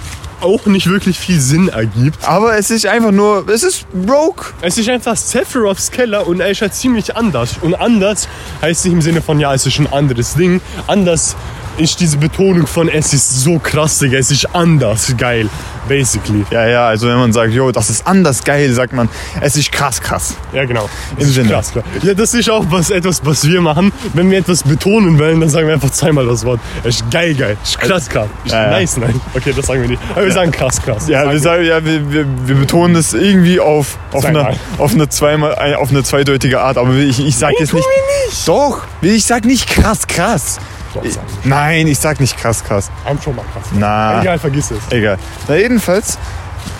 auch 0.40 0.66
nicht 0.66 0.88
wirklich 0.88 1.18
viel 1.18 1.40
Sinn 1.40 1.68
ergibt. 1.68 2.26
Aber 2.26 2.56
es 2.58 2.70
ist 2.70 2.86
einfach 2.86 3.10
nur, 3.10 3.48
es 3.48 3.62
ist 3.62 3.86
broke. 3.92 4.52
Es 4.60 4.78
ist 4.78 4.88
einfach 4.88 5.16
Sephiroths 5.16 5.90
Keller 5.90 6.26
und 6.26 6.40
er 6.40 6.50
ist 6.50 6.62
halt 6.62 6.74
ziemlich 6.74 7.16
anders. 7.16 7.56
Und 7.60 7.74
anders 7.74 8.28
heißt 8.62 8.84
nicht 8.84 8.94
im 8.94 9.02
Sinne 9.02 9.22
von, 9.22 9.40
ja, 9.40 9.54
es 9.54 9.66
ist 9.66 9.78
ein 9.78 9.92
anderes 9.92 10.34
Ding. 10.34 10.60
Anders 10.86 11.36
ist 11.78 12.00
diese 12.00 12.16
Betonung 12.16 12.66
von, 12.66 12.88
es 12.88 13.12
ist 13.12 13.42
so 13.42 13.58
krass, 13.58 13.98
Digga, 13.98 14.18
es 14.18 14.30
ist 14.30 14.46
anders 14.54 15.14
geil, 15.16 15.48
basically. 15.88 16.44
Ja, 16.50 16.66
ja, 16.66 16.86
also 16.88 17.08
wenn 17.08 17.16
man 17.18 17.32
sagt, 17.32 17.52
jo, 17.52 17.70
das 17.72 17.90
ist 17.90 18.06
anders 18.06 18.42
geil, 18.44 18.72
sagt 18.72 18.92
man, 18.92 19.08
es 19.40 19.56
ist 19.56 19.70
krass, 19.72 20.00
krass. 20.00 20.34
Ja, 20.52 20.64
genau. 20.64 20.88
Das 21.16 21.28
Im 21.28 21.32
Sinne. 21.32 21.48
krass, 21.50 21.72
klar. 21.72 21.84
Ja, 22.02 22.14
das 22.14 22.34
ist 22.34 22.48
auch 22.50 22.64
was, 22.70 22.90
etwas, 22.90 23.24
was 23.24 23.46
wir 23.46 23.60
machen. 23.60 23.92
Wenn 24.14 24.30
wir 24.30 24.38
etwas 24.38 24.62
betonen 24.62 25.18
wollen, 25.18 25.40
dann 25.40 25.48
sagen 25.50 25.66
wir 25.66 25.74
einfach 25.74 25.90
zweimal 25.90 26.26
das 26.26 26.44
Wort. 26.44 26.60
Es 26.82 26.96
ist 26.96 27.10
geil, 27.10 27.34
geil. 27.34 27.56
Es 27.62 27.70
ist 27.70 27.78
krass, 27.80 28.08
krass. 28.08 28.28
Ist 28.44 28.52
Ja, 28.52 28.64
ja. 28.64 28.70
nice, 28.70 28.96
nein. 28.96 29.20
Okay, 29.34 29.52
das 29.54 29.66
sagen 29.66 29.82
wir 29.82 29.88
nicht. 29.88 30.02
Aber 30.12 30.24
wir 30.24 30.32
sagen 30.32 30.50
krass, 30.50 30.80
krass. 30.82 31.08
Ja, 31.08 31.30
wir 31.30 31.40
sagen, 31.40 31.64
ja, 31.64 31.84
wir, 31.84 32.10
wir, 32.10 32.26
wir 32.46 32.54
betonen 32.56 32.96
es 32.96 33.12
irgendwie 33.12 33.60
auf, 33.60 33.98
auf, 34.12 34.24
eine, 34.24 34.56
auf, 34.78 34.94
eine 34.94 35.08
zweimal, 35.08 35.56
äh, 35.60 35.74
auf 35.74 35.90
eine 35.90 36.02
zweideutige 36.02 36.60
Art, 36.60 36.78
aber 36.78 36.94
ich, 36.94 37.20
ich 37.24 37.36
sag 37.36 37.52
jetzt 37.58 37.74
nicht. 37.74 37.86
nicht. 38.26 38.48
Doch, 38.48 38.82
ich 39.02 39.24
sag 39.24 39.44
nicht 39.44 39.68
krass, 39.68 40.06
krass. 40.06 40.58
Sag. 41.04 41.22
Nein, 41.44 41.86
ich 41.86 41.98
sag 41.98 42.20
nicht 42.20 42.36
krass, 42.36 42.62
krass. 42.64 42.90
Haben 43.04 43.20
schon 43.20 43.36
mal 43.36 43.44
krass. 43.52 43.64
Na. 43.72 44.20
Egal, 44.20 44.38
vergiss 44.38 44.70
es. 44.70 44.80
Egal. 44.90 45.18
Na, 45.48 45.56
jedenfalls, 45.56 46.18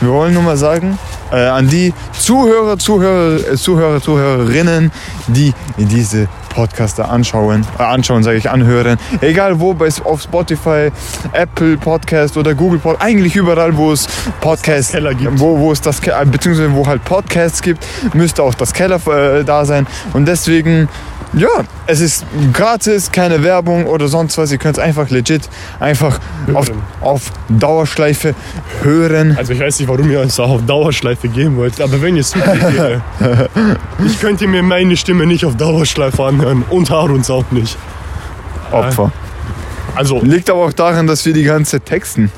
wir 0.01 0.11
wollen 0.11 0.35
nur 0.35 0.43
mal 0.43 0.57
sagen, 0.57 0.99
äh, 1.33 1.37
an 1.37 1.69
die 1.69 1.93
Zuhörer, 2.19 2.79
Zuhörer, 2.79 3.53
äh, 3.53 3.57
Zuhörer, 3.57 4.01
Zuhörerinnen, 4.01 4.93
die 5.29 5.53
diese 5.77 6.29
Podcaster 6.51 7.11
anschauen, 7.11 7.67
äh, 7.79 7.83
anschauen, 7.83 8.23
sage 8.23 8.39
ich, 8.39 8.49
anhören. 8.51 8.99
Egal 9.21 9.61
wo, 9.61 9.75
bei, 9.75 9.89
auf 10.05 10.23
Spotify, 10.23 10.91
Apple 11.33 11.77
Podcast 11.77 12.37
oder 12.37 12.55
Google 12.55 12.79
Podcast, 12.79 13.07
eigentlich 13.07 13.37
überall, 13.37 13.77
wo 13.77 13.93
es 13.93 14.07
Podcasts 14.41 14.93
gibt. 14.93 15.39
Wo, 15.41 15.59
wo 15.59 15.73
es 15.73 15.81
das, 15.81 16.01
äh, 16.01 16.13
beziehungsweise 16.25 16.73
wo 16.75 16.87
halt 16.87 17.05
Podcasts 17.05 17.61
gibt, 17.61 17.85
müsste 18.15 18.43
auch 18.43 18.55
das 18.55 18.73
Keller 18.73 19.01
äh, 19.07 19.45
da 19.45 19.65
sein. 19.65 19.87
Und 20.13 20.27
deswegen 20.27 20.89
Ja, 21.33 21.49
es 21.87 22.01
ist 22.01 22.25
gratis, 22.53 23.11
keine 23.13 23.43
Werbung 23.43 23.87
oder 23.87 24.09
sonst 24.09 24.39
was. 24.39 24.53
Ihr 24.53 24.59
könnt 24.59 24.79
es 24.79 24.83
einfach 24.83 25.11
legit, 25.11 25.49
einfach 25.81 26.19
auf, 26.55 26.71
auf 27.01 27.33
Dauerschleife 27.49 28.35
hören. 28.83 29.37
Also 29.37 29.53
ich 29.53 29.61
weiß 29.61 29.81
nicht, 29.81 29.89
warum 29.89 30.11
ihr 30.11 30.21
uns 30.21 30.39
auch 30.41 30.51
auf 30.51 30.67
Dauerschleife 30.67 31.29
geben 31.29 31.57
wollt, 31.57 31.81
aber 31.81 32.01
wenn 32.01 32.17
ihr 32.17 32.21
es 32.21 32.35
ich 34.07 34.21
könnte 34.21 34.47
mir 34.47 34.63
meine 34.63 34.97
Stimme 34.97 35.27
nicht 35.27 35.45
auf 35.45 35.57
Dauerschleife 35.57 36.25
anhören 36.25 36.65
und 36.71 36.91
Haruns 36.91 37.29
auch 37.31 37.51
nicht. 37.51 37.77
Opfer. 38.73 39.13
Also 39.95 40.21
Liegt 40.23 40.51
aber 40.51 40.65
auch 40.67 40.73
daran, 40.73 41.07
dass 41.07 41.25
wir 41.25 41.33
die 41.33 41.45
ganze 41.45 41.81
texten. 41.81 42.31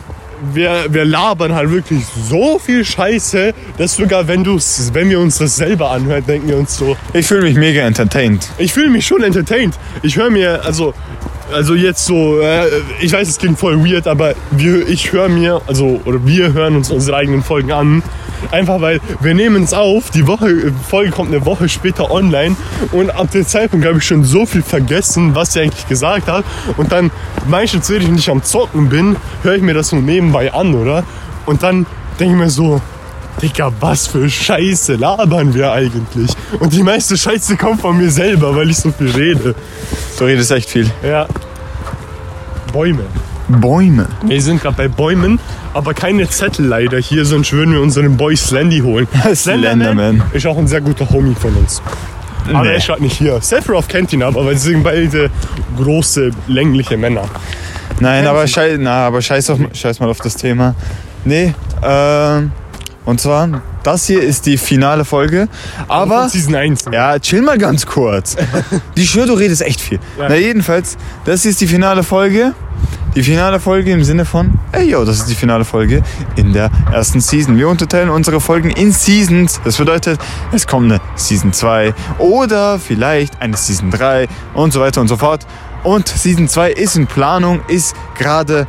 Wir, 0.52 0.86
wir 0.88 1.04
labern 1.04 1.54
halt 1.54 1.70
wirklich 1.70 2.04
so 2.06 2.58
viel 2.58 2.84
Scheiße, 2.84 3.52
dass 3.76 3.96
sogar 3.96 4.26
wenn, 4.28 4.44
du's, 4.44 4.90
wenn 4.92 5.10
wir 5.10 5.20
uns 5.20 5.38
das 5.38 5.56
selber 5.56 5.90
anhören, 5.90 6.24
denken 6.26 6.48
wir 6.48 6.56
uns 6.56 6.76
so, 6.76 6.96
Ich 7.12 7.26
fühle 7.26 7.42
mich 7.42 7.56
mega 7.56 7.82
entertained. 7.82 8.48
ich 8.58 8.72
fühle 8.72 8.90
mich 8.90 9.06
schon 9.06 9.22
entertained. 9.22 9.74
Ich 10.02 10.16
höre 10.16 10.30
mir, 10.30 10.64
also, 10.64 10.94
also 11.52 11.74
jetzt 11.74 12.04
so, 12.04 12.40
äh, 12.40 12.66
ich 13.00 13.12
weiß, 13.12 13.28
es 13.28 13.38
klingt 13.38 13.58
voll 13.58 13.84
weird, 13.84 14.06
aber 14.06 14.34
wir, 14.50 14.88
ich 14.88 15.12
höre 15.12 15.28
mir, 15.28 15.60
also, 15.66 16.00
oder 16.04 16.24
wir 16.26 16.52
hören 16.52 16.76
uns 16.76 16.90
unsere 16.90 17.16
eigenen 17.16 17.42
Folgen 17.42 17.72
an. 17.72 18.02
Einfach 18.50 18.80
weil 18.80 19.00
wir 19.20 19.34
nehmen 19.34 19.64
es 19.64 19.74
auf, 19.74 20.10
die 20.10 20.26
Woche, 20.26 20.72
Folge 20.88 21.10
kommt 21.10 21.32
eine 21.32 21.44
Woche 21.44 21.68
später 21.68 22.10
online 22.10 22.56
und 22.92 23.10
ab 23.10 23.30
dem 23.30 23.46
Zeitpunkt 23.46 23.86
habe 23.86 23.98
ich 23.98 24.04
schon 24.04 24.24
so 24.24 24.46
viel 24.46 24.62
vergessen, 24.62 25.34
was 25.34 25.52
sie 25.52 25.60
eigentlich 25.60 25.86
gesagt 25.88 26.28
hat. 26.28 26.44
Und 26.76 26.92
dann, 26.92 27.10
meistens, 27.46 27.90
wenn 27.90 28.02
ich 28.02 28.08
nicht 28.08 28.28
am 28.28 28.42
Zocken 28.42 28.88
bin, 28.88 29.16
höre 29.42 29.56
ich 29.56 29.62
mir 29.62 29.74
das 29.74 29.88
so 29.88 29.96
nebenbei 29.96 30.52
an, 30.52 30.74
oder? 30.74 31.04
Und 31.46 31.62
dann 31.62 31.86
denke 32.18 32.34
ich 32.34 32.40
mir 32.40 32.50
so, 32.50 32.80
Digga, 33.40 33.72
was 33.78 34.08
für 34.08 34.28
Scheiße 34.28 34.96
labern 34.96 35.54
wir 35.54 35.70
eigentlich? 35.70 36.30
Und 36.58 36.72
die 36.72 36.82
meiste 36.82 37.16
Scheiße 37.16 37.56
kommt 37.56 37.80
von 37.80 37.96
mir 37.96 38.10
selber, 38.10 38.54
weil 38.56 38.70
ich 38.70 38.78
so 38.78 38.90
viel 38.90 39.10
rede. 39.10 39.54
Du 40.18 40.24
redest 40.24 40.50
echt 40.50 40.68
viel. 40.68 40.90
Ja. 41.02 41.26
Bäume. 42.72 43.04
Bäume. 43.48 44.06
Wir 44.24 44.40
sind 44.42 44.60
gerade 44.62 44.76
bei 44.76 44.88
Bäumen, 44.88 45.38
aber 45.74 45.94
keine 45.94 46.28
Zettel 46.28 46.66
leider 46.66 46.98
hier, 46.98 47.24
sonst 47.24 47.52
würden 47.52 47.72
wir 47.74 47.80
unseren 47.80 48.16
Boy 48.16 48.36
Slendy 48.36 48.80
holen. 48.80 49.08
Slenderman. 49.34 50.22
ist 50.32 50.46
auch 50.46 50.58
ein 50.58 50.66
sehr 50.68 50.80
guter 50.80 51.08
Homie 51.10 51.34
von 51.34 51.54
uns. 51.54 51.82
Aber 52.52 52.62
Nee. 52.62 52.68
er 52.70 52.76
ist 52.76 52.86
gerade 52.86 53.02
nicht 53.02 53.16
hier. 53.18 53.40
Sephiroth 53.40 53.88
kennt 53.88 54.12
ihn 54.12 54.22
aber, 54.22 54.44
weil 54.44 54.56
sie 54.56 54.70
sind 54.70 54.82
beide 54.82 55.30
große, 55.76 56.30
längliche 56.46 56.96
Männer. 56.96 57.24
Nein, 58.00 58.26
aber, 58.26 58.46
schei 58.46 58.76
na, 58.78 59.06
aber 59.06 59.20
scheiß, 59.20 59.50
auf, 59.50 59.58
scheiß 59.72 59.98
mal 60.00 60.08
auf 60.08 60.18
das 60.18 60.36
Thema. 60.36 60.74
Nee, 61.24 61.52
ähm, 61.82 62.52
und 63.04 63.20
zwar, 63.20 63.60
das 63.82 64.06
hier 64.06 64.22
ist 64.22 64.46
die 64.46 64.56
finale 64.56 65.04
Folge. 65.04 65.48
Aber, 65.88 66.20
Von 66.22 66.28
Season 66.28 66.54
1. 66.54 66.84
ja, 66.92 67.18
chill 67.18 67.42
mal 67.42 67.58
ganz 67.58 67.86
kurz. 67.86 68.36
Die 68.96 69.06
schwör, 69.06 69.26
du 69.26 69.32
redest 69.32 69.62
echt 69.62 69.80
viel. 69.80 69.98
Ja. 70.18 70.26
Na, 70.28 70.36
jedenfalls, 70.36 70.96
das 71.24 71.42
hier 71.42 71.50
ist 71.50 71.60
die 71.60 71.66
finale 71.66 72.02
Folge. 72.02 72.52
Die 73.18 73.24
finale 73.24 73.58
Folge 73.58 73.90
im 73.90 74.04
Sinne 74.04 74.24
von, 74.24 74.60
ey 74.70 74.90
yo, 74.90 75.04
das 75.04 75.16
ist 75.18 75.28
die 75.28 75.34
finale 75.34 75.64
Folge 75.64 76.04
in 76.36 76.52
der 76.52 76.70
ersten 76.92 77.20
Season. 77.20 77.56
Wir 77.58 77.68
unterteilen 77.68 78.10
unsere 78.10 78.40
Folgen 78.40 78.70
in 78.70 78.92
Seasons. 78.92 79.60
Das 79.64 79.76
bedeutet, 79.76 80.20
es 80.52 80.68
kommt 80.68 80.92
eine 80.92 81.00
Season 81.16 81.52
2 81.52 81.94
oder 82.18 82.78
vielleicht 82.78 83.42
eine 83.42 83.56
Season 83.56 83.90
3 83.90 84.28
und 84.54 84.72
so 84.72 84.78
weiter 84.78 85.00
und 85.00 85.08
so 85.08 85.16
fort. 85.16 85.44
Und 85.82 86.06
Season 86.06 86.46
2 86.46 86.70
ist 86.70 86.94
in 86.94 87.08
Planung, 87.08 87.58
ist 87.66 87.96
gerade 88.16 88.68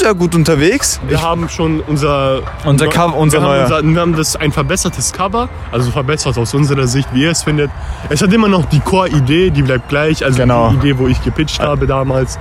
sehr 0.00 0.12
gut 0.12 0.34
unterwegs. 0.34 0.98
Wir 1.06 1.22
haben 1.22 1.48
schon 1.48 1.78
unser, 1.82 2.40
Unser 2.64 2.88
Cover- 2.88 3.16
unser 3.16 3.38
wir 3.38 3.46
neuer. 3.46 3.62
unser, 3.62 3.84
wir 3.84 4.00
haben 4.00 4.16
das 4.16 4.34
ein 4.34 4.50
verbessertes 4.50 5.12
Cover, 5.12 5.48
also 5.70 5.92
verbessert 5.92 6.36
aus 6.36 6.52
unserer 6.52 6.88
Sicht, 6.88 7.08
wie 7.12 7.22
ihr 7.22 7.30
es 7.30 7.44
findet. 7.44 7.70
Es 8.08 8.20
hat 8.22 8.32
immer 8.32 8.48
noch 8.48 8.64
die 8.64 8.80
Core-Idee, 8.80 9.50
die 9.50 9.62
bleibt 9.62 9.88
gleich, 9.88 10.24
also 10.24 10.36
Genau. 10.36 10.70
die 10.70 10.76
Idee, 10.78 10.98
wo 10.98 11.06
ich 11.06 11.22
gepitcht 11.22 11.60
habe 11.60 11.86
damals. 11.86 12.40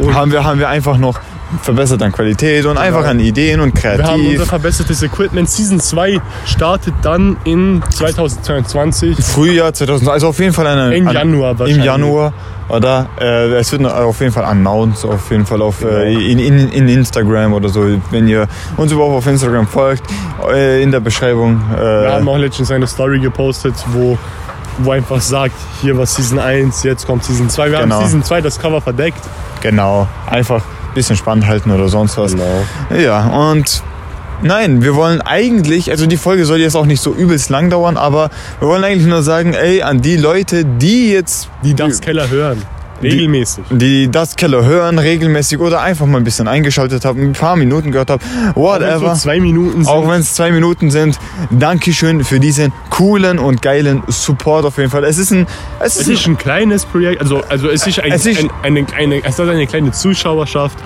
Und 0.00 0.14
haben 0.14 0.32
wir, 0.32 0.44
haben 0.44 0.58
wir 0.58 0.68
einfach 0.68 0.96
noch 0.98 1.18
verbessert 1.62 2.00
an 2.02 2.12
Qualität 2.12 2.64
und 2.64 2.78
einfach 2.78 3.04
an 3.04 3.18
Ideen 3.18 3.58
und 3.60 3.74
wir 3.82 3.90
haben 3.90 4.20
unser 4.20 4.22
kreativ. 4.36 4.44
verbessertes 4.48 5.02
Equipment. 5.02 5.50
Season 5.50 5.80
2 5.80 6.20
startet 6.46 6.94
dann 7.02 7.36
in 7.44 7.82
2022. 7.90 9.16
Frühjahr 9.24 9.72
2000, 9.72 10.10
also 10.10 10.28
auf 10.28 10.38
jeden 10.38 10.52
Fall 10.52 10.66
eine, 10.68 10.94
Im 10.96 11.08
an- 11.08 11.14
Januar 11.14 11.50
Im 11.52 11.58
wahrscheinlich. 11.58 11.84
Januar, 11.84 12.32
oder? 12.68 13.08
Äh, 13.20 13.54
es 13.54 13.72
wird 13.72 13.84
auf 13.84 14.20
jeden 14.20 14.32
Fall 14.32 14.44
announced, 14.44 15.04
auf 15.04 15.30
jeden 15.32 15.44
Fall 15.44 15.60
auf, 15.62 15.82
äh, 15.84 16.12
in, 16.12 16.38
in, 16.38 16.68
in 16.70 16.88
Instagram 16.88 17.52
oder 17.52 17.68
so. 17.68 17.84
Wenn 18.12 18.28
ihr 18.28 18.46
uns 18.76 18.92
überhaupt 18.92 19.14
auf 19.16 19.26
Instagram 19.26 19.66
folgt, 19.66 20.04
äh, 20.52 20.80
in 20.82 20.92
der 20.92 21.00
Beschreibung. 21.00 21.60
Wir 21.76 22.06
Äh, 22.06 22.12
haben 22.12 22.28
auch 22.28 22.38
letztens 22.38 22.70
eine 22.70 22.86
Story 22.86 23.18
gepostet, 23.18 23.74
wo, 23.88 24.16
wo 24.78 24.92
einfach 24.92 25.20
sagt, 25.20 25.54
hier 25.82 25.96
war 25.98 26.06
Season 26.06 26.38
1, 26.38 26.82
jetzt 26.82 27.06
kommt 27.06 27.24
Season 27.24 27.48
2. 27.50 27.70
Wir 27.70 27.80
Genau. 27.80 27.96
haben 27.96 28.04
Season 28.04 28.22
2 28.22 28.40
das 28.40 28.58
Cover 28.58 28.80
verdeckt. 28.80 29.20
genau, 29.60 30.06
einfach 30.28 30.62
ein 30.62 30.94
bisschen 30.94 31.16
spannend 31.16 31.46
halten 31.46 31.70
oder 31.70 31.88
sonst 31.88 32.16
was. 32.18 32.32
Genau. 32.32 32.64
Ja, 32.98 33.26
und 33.50 33.82
nein, 34.42 34.82
wir 34.82 34.94
wollen 34.96 35.20
eigentlich, 35.20 35.90
also 35.90 36.06
die 36.06 36.16
Folge 36.16 36.44
soll 36.46 36.58
jetzt 36.58 36.74
auch 36.76 36.86
nicht 36.86 37.02
so 37.02 37.12
übelst 37.14 37.50
lang 37.50 37.70
dauern, 37.70 37.96
aber 37.96 38.30
wir 38.58 38.68
wollen 38.68 38.82
eigentlich 38.84 39.06
nur 39.06 39.22
sagen, 39.22 39.54
ey, 39.54 39.82
an 39.82 40.00
die 40.02 40.16
Leute, 40.16 40.64
die 40.64 41.12
jetzt 41.12 41.48
Die 41.62 41.74
das 41.74 42.00
Keller 42.00 42.28
hören. 42.30 42.62
Regelmäßig. 43.02 43.64
die 43.70 44.10
das 44.10 44.36
Keller 44.36 44.64
hören 44.64 44.98
regelmäßig 44.98 45.58
oder 45.60 45.80
einfach 45.80 46.06
mal 46.06 46.18
ein 46.18 46.24
bisschen 46.24 46.48
eingeschaltet 46.48 47.04
haben, 47.04 47.20
ein 47.22 47.32
paar 47.32 47.56
Minuten 47.56 47.92
gehört 47.92 48.10
haben, 48.10 48.22
Auch 48.50 48.54
wenn 48.56 48.62
whatever. 48.82 49.14
so 49.14 49.20
zwei 49.22 49.40
Minuten 49.40 49.84
sind. 49.84 49.88
Auch 49.88 50.08
wenn 50.08 50.20
es 50.20 50.34
zwei 50.34 50.50
Minuten 50.52 50.90
sind, 50.90 51.18
Dankeschön 51.50 52.24
für 52.24 52.40
diesen 52.40 52.72
coolen 52.90 53.38
und 53.38 53.62
geilen 53.62 54.02
Support 54.08 54.64
auf 54.66 54.76
jeden 54.78 54.90
Fall. 54.90 55.04
Es 55.04 55.18
ist 55.18 55.30
ein, 55.32 55.46
es 55.80 55.96
ist, 55.96 56.02
Es 56.02 56.08
ist 56.20 56.26
ein 56.26 56.36
kleines 56.36 56.84
Projekt, 56.84 57.20
also, 57.20 57.42
also 57.48 57.68
es 57.68 57.86
ist, 57.86 58.00
ein, 58.00 58.12
Es 58.12 58.26
ist- 58.26 58.38
ein, 58.40 58.50
eine, 58.62 58.86
eine, 58.96 59.24
es 59.24 59.38
hat 59.38 59.48
eine 59.48 59.66
kleine 59.66 59.92
Zuschauerschaft, 59.92 60.78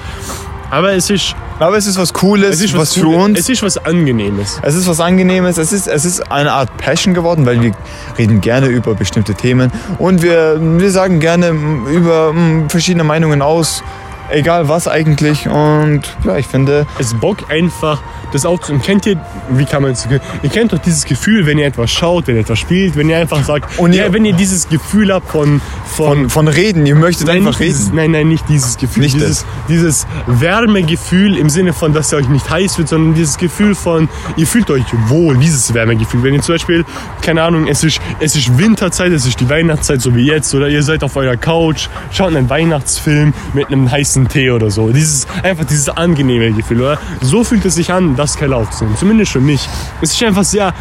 aber 0.70 0.92
es 0.92 1.10
ist, 1.10 1.34
aber 1.58 1.76
es 1.76 1.86
ist 1.86 1.98
was 1.98 2.12
Cooles, 2.12 2.56
es 2.56 2.60
ist 2.62 2.76
was, 2.76 2.94
für 2.94 3.02
Cooles, 3.02 3.24
uns. 3.24 3.38
Es 3.40 3.48
ist 3.48 3.62
was 3.62 3.78
Angenehmes. 3.84 4.60
Es 4.62 4.74
ist 4.74 4.88
was 4.88 5.00
Angenehmes, 5.00 5.58
es 5.58 5.72
ist, 5.72 5.86
es 5.86 6.04
ist 6.04 6.32
eine 6.32 6.52
Art 6.52 6.76
Passion 6.76 7.14
geworden, 7.14 7.46
weil 7.46 7.60
wir 7.60 7.72
reden 8.18 8.40
gerne 8.40 8.66
über 8.66 8.94
bestimmte 8.94 9.34
Themen 9.34 9.72
und 9.98 10.22
wir, 10.22 10.58
wir 10.60 10.90
sagen 10.90 11.20
gerne 11.20 11.52
mm, 11.52 11.86
über 11.86 12.32
mm, 12.32 12.68
verschiedene 12.68 13.04
Meinungen 13.04 13.42
aus, 13.42 13.82
egal 14.30 14.68
was 14.68 14.88
eigentlich. 14.88 15.48
Und 15.48 16.02
ja, 16.24 16.36
ich 16.36 16.46
finde, 16.46 16.86
Es 16.98 17.14
bockt 17.14 17.50
einfach, 17.50 18.02
das 18.34 18.44
aufzunehmen. 18.46 18.82
Kennt 18.82 19.06
ihr, 19.06 19.16
wie 19.50 19.64
kann 19.64 19.82
man 19.82 19.92
es, 19.92 20.06
ihr 20.42 20.50
kennt 20.50 20.72
doch 20.72 20.78
dieses 20.78 21.04
Gefühl, 21.04 21.46
wenn 21.46 21.58
ihr 21.58 21.66
etwas 21.66 21.90
schaut, 21.90 22.26
wenn 22.26 22.34
ihr 22.36 22.42
etwas 22.42 22.58
spielt, 22.58 22.96
wenn 22.96 23.08
ihr 23.08 23.18
einfach 23.18 23.42
sagt, 23.44 23.78
Und 23.78 23.92
ja, 23.92 24.04
ihr- 24.06 24.12
wenn 24.12 24.24
ihr 24.24 24.32
dieses 24.34 24.68
Gefühl 24.68 25.12
habt 25.12 25.30
von, 25.30 25.60
von, 25.86 26.06
von, 26.28 26.30
von 26.30 26.48
Reden, 26.48 26.84
ihr 26.86 26.94
möchtet 26.96 27.28
Nein, 27.28 27.38
einfach 27.46 27.58
dieses, 27.58 27.86
reden. 27.86 27.96
nein, 27.96 28.10
nein, 28.10 28.28
nicht 28.28 28.44
dieses 28.48 28.76
Gefühl. 28.76 29.04
Nicht 29.04 29.14
dieses, 29.14 29.46
dieses 29.68 30.06
Wärmegefühl 30.26 31.36
im 31.36 31.48
Sinne 31.50 31.72
von, 31.72 31.92
dass 31.92 32.12
ihr 32.12 32.18
euch 32.18 32.28
nicht 32.28 32.48
heiß 32.48 32.78
wird, 32.78 32.88
sondern 32.88 33.14
dieses 33.14 33.36
Gefühl 33.38 33.74
von, 33.74 34.08
ihr 34.36 34.46
fühlt 34.46 34.70
euch 34.70 34.84
wohl, 35.08 35.36
dieses 35.36 35.72
Wärmegefühl. 35.74 36.22
Wenn 36.22 36.34
ihr 36.34 36.42
zum 36.42 36.54
Beispiel, 36.54 36.84
keine 37.22 37.42
Ahnung, 37.42 37.66
es 37.66 37.82
ist, 37.84 38.00
es 38.20 38.36
ist 38.36 38.56
Winterzeit, 38.58 39.12
es 39.12 39.26
ist 39.26 39.40
die 39.40 39.48
Weihnachtszeit, 39.48 40.00
so 40.00 40.14
wie 40.14 40.26
jetzt, 40.26 40.54
oder 40.54 40.68
ihr 40.68 40.82
seid 40.82 41.02
auf 41.02 41.16
eurer 41.16 41.36
Couch, 41.36 41.88
schaut 42.12 42.34
einen 42.34 42.48
Weihnachtsfilm 42.50 43.32
mit 43.52 43.68
einem 43.68 43.90
heißen 43.90 44.28
Tee 44.28 44.50
oder 44.50 44.70
so. 44.70 44.90
Dieses, 44.90 45.26
einfach 45.42 45.64
dieses 45.64 45.88
angenehme 45.88 46.52
Gefühl, 46.52 46.80
oder? 46.80 46.98
So 47.20 47.44
fühlt 47.44 47.64
es 47.64 47.74
sich 47.74 47.92
an, 47.92 48.16
das 48.24 48.36
Keller 48.36 48.56
aufzunehmen. 48.56 48.96
Zumindest 48.96 49.32
für 49.32 49.40
mich. 49.40 49.68
Es 50.00 50.12
ist 50.12 50.22
einfach 50.22 50.44
sehr 50.44 50.72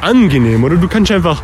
angenehm, 0.00 0.64
oder? 0.64 0.76
Du 0.76 0.88
kannst 0.88 1.10
einfach 1.12 1.42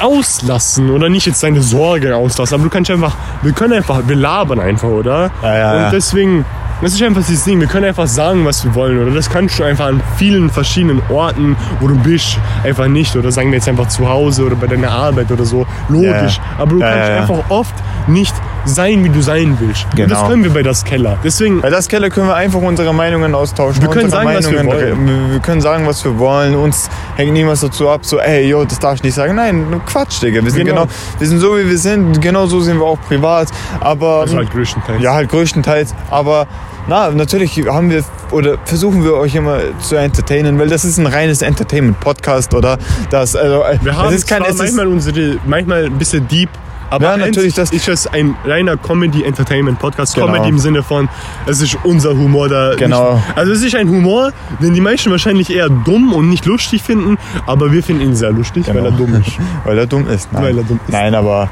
auslassen 0.00 0.90
oder 0.90 1.08
nicht 1.08 1.26
jetzt 1.26 1.42
deine 1.42 1.62
Sorge 1.62 2.16
auslassen, 2.16 2.54
aber 2.54 2.64
du 2.64 2.70
kannst 2.70 2.90
einfach, 2.90 3.14
wir 3.42 3.52
können 3.52 3.74
einfach, 3.74 4.02
wir 4.06 4.16
labern 4.16 4.60
einfach, 4.60 4.88
oder? 4.88 5.30
Ja, 5.42 5.56
ja, 5.56 5.86
Und 5.86 5.92
deswegen, 5.92 6.44
das 6.82 6.92
ist 6.94 7.02
einfach 7.02 7.22
dieses 7.24 7.44
Ding, 7.44 7.60
wir 7.60 7.68
können 7.68 7.86
einfach 7.86 8.06
sagen, 8.06 8.44
was 8.44 8.64
wir 8.64 8.74
wollen, 8.74 9.00
oder 9.00 9.12
das 9.12 9.30
kannst 9.30 9.58
du 9.58 9.64
einfach 9.64 9.86
an 9.86 10.00
vielen 10.16 10.50
verschiedenen 10.50 11.00
Orten, 11.10 11.56
wo 11.80 11.86
du 11.86 11.94
bist, 11.96 12.38
einfach 12.64 12.88
nicht, 12.88 13.14
oder 13.16 13.30
sagen 13.30 13.50
wir 13.50 13.58
jetzt 13.58 13.68
einfach 13.68 13.88
zu 13.88 14.08
Hause 14.08 14.44
oder 14.46 14.56
bei 14.56 14.66
deiner 14.66 14.90
Arbeit 14.90 15.30
oder 15.30 15.44
so, 15.44 15.66
logisch, 15.88 16.08
Ja, 16.08 16.18
ja. 16.18 16.58
aber 16.58 16.70
du 16.72 16.80
kannst 16.80 17.10
einfach 17.10 17.44
oft 17.50 17.74
nicht 18.08 18.34
sein, 18.66 19.04
wie 19.04 19.08
du 19.10 19.20
sein 19.20 19.56
willst. 19.60 19.84
Und 19.90 19.98
das 20.00 20.08
Genau. 20.18 20.28
können 20.28 20.44
wir 20.44 20.50
bei 20.52 20.62
das 20.62 20.84
Keller. 20.84 21.18
Deswegen, 21.22 21.60
Bei 21.60 21.70
das 21.70 21.88
Keller 21.88 22.10
können 22.10 22.28
wir 22.28 22.34
einfach 22.34 22.60
unsere 22.60 22.92
Meinungen 22.94 23.34
austauschen. 23.34 23.82
Wir 23.82 23.90
können 23.90 24.10
sagen, 24.10 24.28
was 24.34 24.50
wir 24.50 24.64
Meinungen, 24.64 25.30
wir, 25.32 25.40
können 25.40 25.60
sagen, 25.60 25.86
was 25.86 26.04
wir 26.04 26.18
wollen. 26.18 26.54
Uns 26.54 26.88
hängt 27.16 27.32
niemals 27.32 27.60
dazu 27.60 27.88
ab, 27.88 28.00
so, 28.04 28.18
ey, 28.18 28.48
yo, 28.48 28.64
das 28.64 28.78
darf 28.78 28.94
ich 28.94 29.02
nicht 29.02 29.14
sagen. 29.14 29.34
Nein, 29.34 29.80
Quatsch, 29.86 30.22
Digga. 30.22 30.42
Wir 30.42 30.50
sind 30.50 30.66
Genau. 30.66 30.82
genau, 30.82 30.92
wir 31.18 31.28
sind 31.28 31.38
so, 31.40 31.56
wie 31.58 31.68
wir 31.68 31.78
sind. 31.78 32.20
Genau 32.20 32.46
so 32.46 32.60
sind 32.60 32.78
wir 32.78 32.86
auch 32.86 32.98
privat. 33.08 33.48
Aber, 33.80 34.20
also 34.20 34.36
halt 34.36 34.50
größtenteils. 34.50 35.02
ja, 35.02 35.14
halt 35.14 35.28
größtenteils. 35.30 35.94
Aber, 36.10 36.46
na, 36.88 37.10
natürlich 37.10 37.64
haben 37.66 37.90
wir, 37.90 38.02
oder 38.30 38.56
versuchen 38.64 39.04
wir 39.04 39.14
euch 39.14 39.34
immer 39.34 39.58
zu 39.80 39.96
entertainen, 39.96 40.58
weil 40.58 40.68
das 40.68 40.84
ist 40.84 40.98
ein 40.98 41.06
reines 41.06 41.42
Entertainment-Podcast, 41.42 42.54
oder? 42.54 42.78
Das, 43.10 43.36
also, 43.36 43.62
Wir 43.82 43.96
haben 43.96 44.08
es 44.08 44.16
ist 44.20 44.28
kein, 44.28 44.42
es 44.42 44.50
ist, 44.50 44.58
manchmal 44.58 44.86
unsere, 44.86 45.38
manchmal 45.46 45.84
ein 45.86 45.98
bisschen 45.98 46.26
deep, 46.28 46.48
aber 46.94 47.04
Ja, 47.06 47.16
natürlich, 47.16 47.54
das 47.54 47.70
ist 47.72 47.88
es 47.88 48.06
ein 48.06 48.34
reiner 48.44 48.76
Comedy-Entertainment-Podcast. 48.76 50.14
Genau. 50.14 50.26
Comedy 50.26 50.48
im 50.48 50.58
Sinne 50.58 50.82
von, 50.82 51.08
es 51.46 51.60
ist 51.60 51.76
unser 51.84 52.10
Humor 52.16 52.48
da. 52.48 52.74
Genau. 52.76 53.14
Nicht, 53.14 53.24
also 53.36 53.52
es 53.52 53.62
ist 53.62 53.74
ein 53.74 53.88
Humor, 53.88 54.32
den 54.60 54.74
die 54.74 54.80
Menschen 54.80 55.10
wahrscheinlich 55.12 55.50
eher 55.50 55.68
dumm 55.68 56.12
und 56.12 56.28
nicht 56.28 56.46
lustig 56.46 56.82
finden, 56.82 57.18
aber 57.46 57.72
wir 57.72 57.82
finden 57.82 58.02
ihn 58.02 58.16
sehr 58.16 58.30
lustig, 58.30 58.66
weil 58.68 58.84
er 58.84 58.92
dumm 58.92 59.14
ist. 59.14 59.32
weil 59.64 59.78
er 59.78 59.86
dumm 59.86 60.06
ist. 60.08 60.32
Nein, 60.32 60.42
Weil 60.42 60.58
er 60.58 60.64
dumm 60.64 60.80
ist. 60.86 60.92
Nein 60.92 61.14
aber 61.14 61.48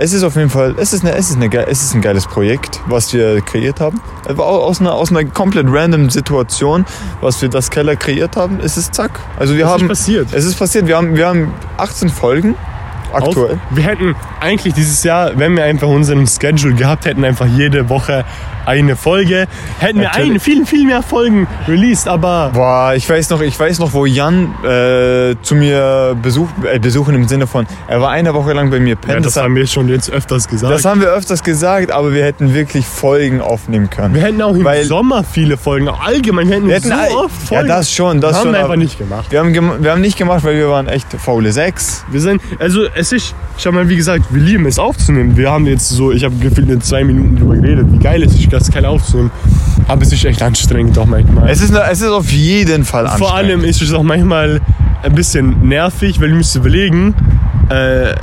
es 0.00 0.12
ist 0.12 0.22
auf 0.22 0.36
jeden 0.36 0.48
Fall, 0.50 0.76
es 0.78 0.92
ist, 0.92 1.04
eine, 1.04 1.16
es, 1.16 1.28
ist 1.30 1.36
eine, 1.42 1.66
es 1.66 1.82
ist 1.82 1.92
ein 1.94 2.00
geiles 2.00 2.24
Projekt, 2.26 2.80
was 2.86 3.12
wir 3.12 3.40
kreiert 3.40 3.80
haben. 3.80 4.00
Au- 4.28 4.42
aus 4.42 4.80
einer, 4.80 4.94
aus 4.94 5.10
einer 5.10 5.24
komplett 5.24 5.66
random 5.68 6.08
Situation, 6.08 6.84
was 7.20 7.42
wir 7.42 7.48
das 7.48 7.68
Keller 7.68 7.96
kreiert 7.96 8.36
haben, 8.36 8.60
ist 8.60 8.76
es 8.76 8.92
zack. 8.92 9.18
Also 9.40 9.56
wir 9.56 9.64
ist 9.64 9.70
haben, 9.70 9.88
passiert? 9.88 10.28
es 10.32 10.44
ist 10.44 10.56
passiert, 10.56 10.86
wir 10.86 10.96
haben, 10.96 11.16
wir 11.16 11.26
haben 11.26 11.52
18 11.78 12.10
Folgen 12.10 12.54
aktuell. 13.12 13.54
Auf, 13.54 13.58
wir 13.70 13.84
hätten 13.84 14.14
eigentlich 14.40 14.74
dieses 14.74 15.02
Jahr, 15.04 15.32
wenn 15.36 15.56
wir 15.56 15.64
einfach 15.64 15.88
unseren 15.88 16.26
Schedule 16.26 16.74
gehabt 16.74 17.04
hätten, 17.06 17.24
einfach 17.24 17.46
jede 17.46 17.88
Woche 17.88 18.24
eine 18.66 18.96
Folge, 18.96 19.46
hätten 19.78 19.98
wir 20.00 20.08
Natürlich. 20.08 20.30
eine, 20.30 20.40
viel, 20.40 20.66
viel 20.66 20.86
mehr 20.86 21.02
Folgen 21.02 21.46
released, 21.66 22.06
aber 22.06 22.50
Boah, 22.52 22.92
ich 22.94 23.08
weiß 23.08 23.30
noch, 23.30 23.40
ich 23.40 23.58
weiß 23.58 23.78
noch, 23.78 23.94
wo 23.94 24.04
Jan 24.04 24.52
äh, 24.62 25.36
zu 25.40 25.54
mir 25.54 26.14
Besuch, 26.22 26.48
äh, 26.70 26.78
besuchen 26.78 27.14
im 27.14 27.26
Sinne 27.28 27.46
von, 27.46 27.66
er 27.86 28.02
war 28.02 28.10
eine 28.10 28.34
Woche 28.34 28.52
lang 28.52 28.68
bei 28.70 28.78
mir 28.78 28.90
ja, 28.90 28.94
pennen. 28.96 29.22
das 29.22 29.36
haben 29.36 29.56
wir 29.56 29.66
schon 29.66 29.88
jetzt 29.88 30.10
öfters 30.10 30.46
gesagt. 30.48 30.70
das 30.70 30.84
haben 30.84 31.00
wir 31.00 31.08
öfters 31.08 31.42
gesagt, 31.42 31.90
aber 31.90 32.12
wir 32.12 32.22
hätten 32.24 32.52
wirklich 32.52 32.84
Folgen 32.86 33.40
aufnehmen 33.40 33.88
können. 33.88 34.14
wir 34.14 34.20
hätten 34.20 34.42
auch 34.42 34.54
im 34.54 34.64
Weil- 34.64 34.84
Sommer 34.84 35.24
viele 35.24 35.56
Folgen, 35.56 35.88
allgemein, 35.88 36.48
wir 36.48 36.56
hätten, 36.56 36.68
Wir 36.68 36.74
hätten 36.74 36.88
so 36.88 36.94
all- 36.94 37.24
oft 37.24 37.40
ja, 37.44 37.46
Folgen. 37.56 37.68
das 37.68 37.90
schon, 37.90 38.20
das 38.20 38.36
haben 38.36 38.42
schon. 38.42 38.52
wir 38.52 38.60
einfach 38.60 38.76
nicht 38.76 38.98
gemacht. 38.98 39.26
Wir 39.30 39.38
haben, 39.40 39.82
wir 39.82 39.90
haben 39.90 40.00
nicht 40.02 40.18
gemacht, 40.18 40.44
weil 40.44 40.56
wir 40.56 40.68
waren 40.68 40.88
echt 40.88 41.06
faule 41.14 41.52
Sechs. 41.52 42.04
Wir 42.10 42.20
sind, 42.20 42.42
also 42.58 42.84
es 42.98 43.12
ist, 43.12 43.34
schau 43.56 43.70
mal, 43.70 43.88
wie 43.88 43.96
gesagt, 43.96 44.26
wir 44.34 44.42
lieben 44.42 44.66
es 44.66 44.78
aufzunehmen. 44.78 45.36
Wir 45.36 45.50
haben 45.50 45.66
jetzt 45.66 45.88
so, 45.88 46.10
ich 46.10 46.24
habe 46.24 46.34
gefühlt 46.36 46.68
in 46.68 46.80
zwei 46.80 47.04
Minuten 47.04 47.36
drüber 47.36 47.54
geredet, 47.56 47.86
wie 47.90 47.98
geil 47.98 48.22
es 48.24 48.34
ist, 48.34 48.52
das 48.52 48.70
Keller 48.70 48.90
aufzunehmen. 48.90 49.30
Aber 49.86 50.02
es 50.02 50.12
ist 50.12 50.24
echt 50.24 50.42
anstrengend 50.42 50.98
auch 50.98 51.06
manchmal. 51.06 51.48
Es 51.48 51.62
ist, 51.62 51.72
es 51.72 52.00
ist 52.00 52.08
auf 52.08 52.30
jeden 52.32 52.84
Fall 52.84 53.06
anstrengend. 53.06 53.28
Vor 53.28 53.36
allem 53.36 53.64
ist 53.64 53.80
es 53.80 53.92
auch 53.92 54.02
manchmal 54.02 54.60
ein 55.02 55.14
bisschen 55.14 55.68
nervig, 55.68 56.20
weil 56.20 56.30
du 56.30 56.36
musst 56.36 56.56
überlegen, 56.56 57.14
äh, 57.70 58.14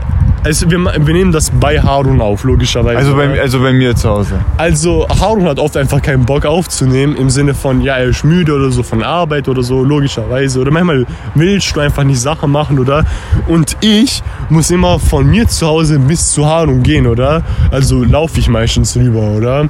also 0.45 0.69
wir, 0.69 0.79
wir 0.79 1.13
nehmen 1.15 1.31
das 1.31 1.49
bei 1.49 1.81
Harun 1.81 2.21
auf, 2.21 2.43
logischerweise. 2.43 2.97
also, 2.99 3.15
bei, 3.15 3.41
also 3.41 3.59
bei 3.59 3.73
mir 3.73 3.95
zu 3.95 4.09
Hause. 4.09 4.39
Also 4.57 5.07
Harun 5.09 5.45
hat 5.45 5.57
oft 5.57 5.75
einfach 5.75 5.99
keinen 5.99 6.23
Bock 6.23 6.45
aufzunehmen, 6.45 7.15
im 7.17 7.31
Sinne 7.31 7.55
von, 7.55 7.81
ja, 7.81 7.95
er 7.95 8.05
ist 8.05 8.23
müde 8.23 8.53
oder 8.53 8.69
so 8.69 8.83
von 8.83 9.01
Arbeit 9.01 9.47
oder 9.47 9.63
so, 9.63 9.83
logischerweise. 9.83 10.59
Oder 10.59 10.69
manchmal 10.69 11.07
willst 11.33 11.75
du 11.75 11.79
einfach 11.79 12.03
nicht 12.03 12.21
Sachen 12.21 12.51
machen, 12.51 12.77
oder? 12.77 13.03
Und 13.47 13.75
ich 13.81 14.21
muss 14.49 14.69
immer 14.69 14.99
von 14.99 15.27
mir 15.27 15.47
zu 15.47 15.65
Hause 15.65 15.97
bis 15.97 16.31
zu 16.31 16.45
Harun 16.45 16.83
gehen, 16.83 17.07
oder? 17.07 17.41
Also 17.71 18.03
laufe 18.03 18.39
ich 18.39 18.47
meistens 18.47 18.95
rüber, 18.95 19.21
oder? 19.21 19.67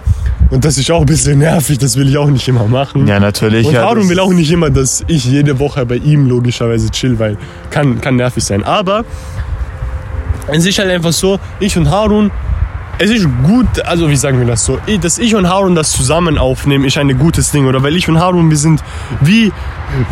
Und 0.50 0.65
das 0.65 0.77
ist 0.77 0.91
auch 0.91 1.00
ein 1.00 1.05
bisschen 1.05 1.39
nervig, 1.39 1.77
das 1.77 1.96
will 1.96 2.10
ich 2.10 2.17
auch 2.17 2.29
nicht 2.29 2.48
immer 2.50 2.67
machen. 2.67 3.08
Ja, 3.08 3.22
natürlich. 3.22 3.65
Und 3.65 3.74
ja, 3.74 3.84
Harun 3.84 4.10
will 4.10 4.20
auch 4.20 4.34
nicht 4.34 4.51
immer, 4.51 4.70
dass 4.70 5.05
ich 5.08 5.24
jede 5.24 5.58
Woche 5.58 5.86
bei 5.86 5.96
ihm 5.96 6.27
logischerweise 6.27 6.91
chill, 6.91 7.17
weil 7.17 7.38
kann, 7.70 8.01
kann 8.01 8.17
nervig 8.17 8.44
sein. 8.44 8.62
Aber 8.63 9.05
es 10.48 10.66
ist 10.66 10.80
halt 10.80 10.90
einfach 10.90 11.14
so, 11.14 11.40
ich 11.60 11.78
und 11.78 11.90
Harun, 11.90 12.32
es 12.98 13.10
ist 13.10 13.28
gut, 13.44 13.68
also 13.86 14.10
wie 14.10 14.16
sagen 14.16 14.40
wir 14.40 14.48
das 14.48 14.64
so, 14.64 14.80
dass 15.02 15.18
ich 15.18 15.36
und 15.36 15.50
Harun 15.50 15.75
das 15.75 15.92
zusammen 15.92 16.38
aufnehmen, 16.38 16.86
ist 16.86 16.98
ein 16.98 17.18
gutes 17.18 17.52
Ding, 17.52 17.68
oder? 17.68 17.84
Weil 17.84 17.96
ich 17.96 18.08
und 18.08 18.20
Harun, 18.20 18.50
wir 18.50 18.58
sind 18.58 18.82
wie, 19.22 19.52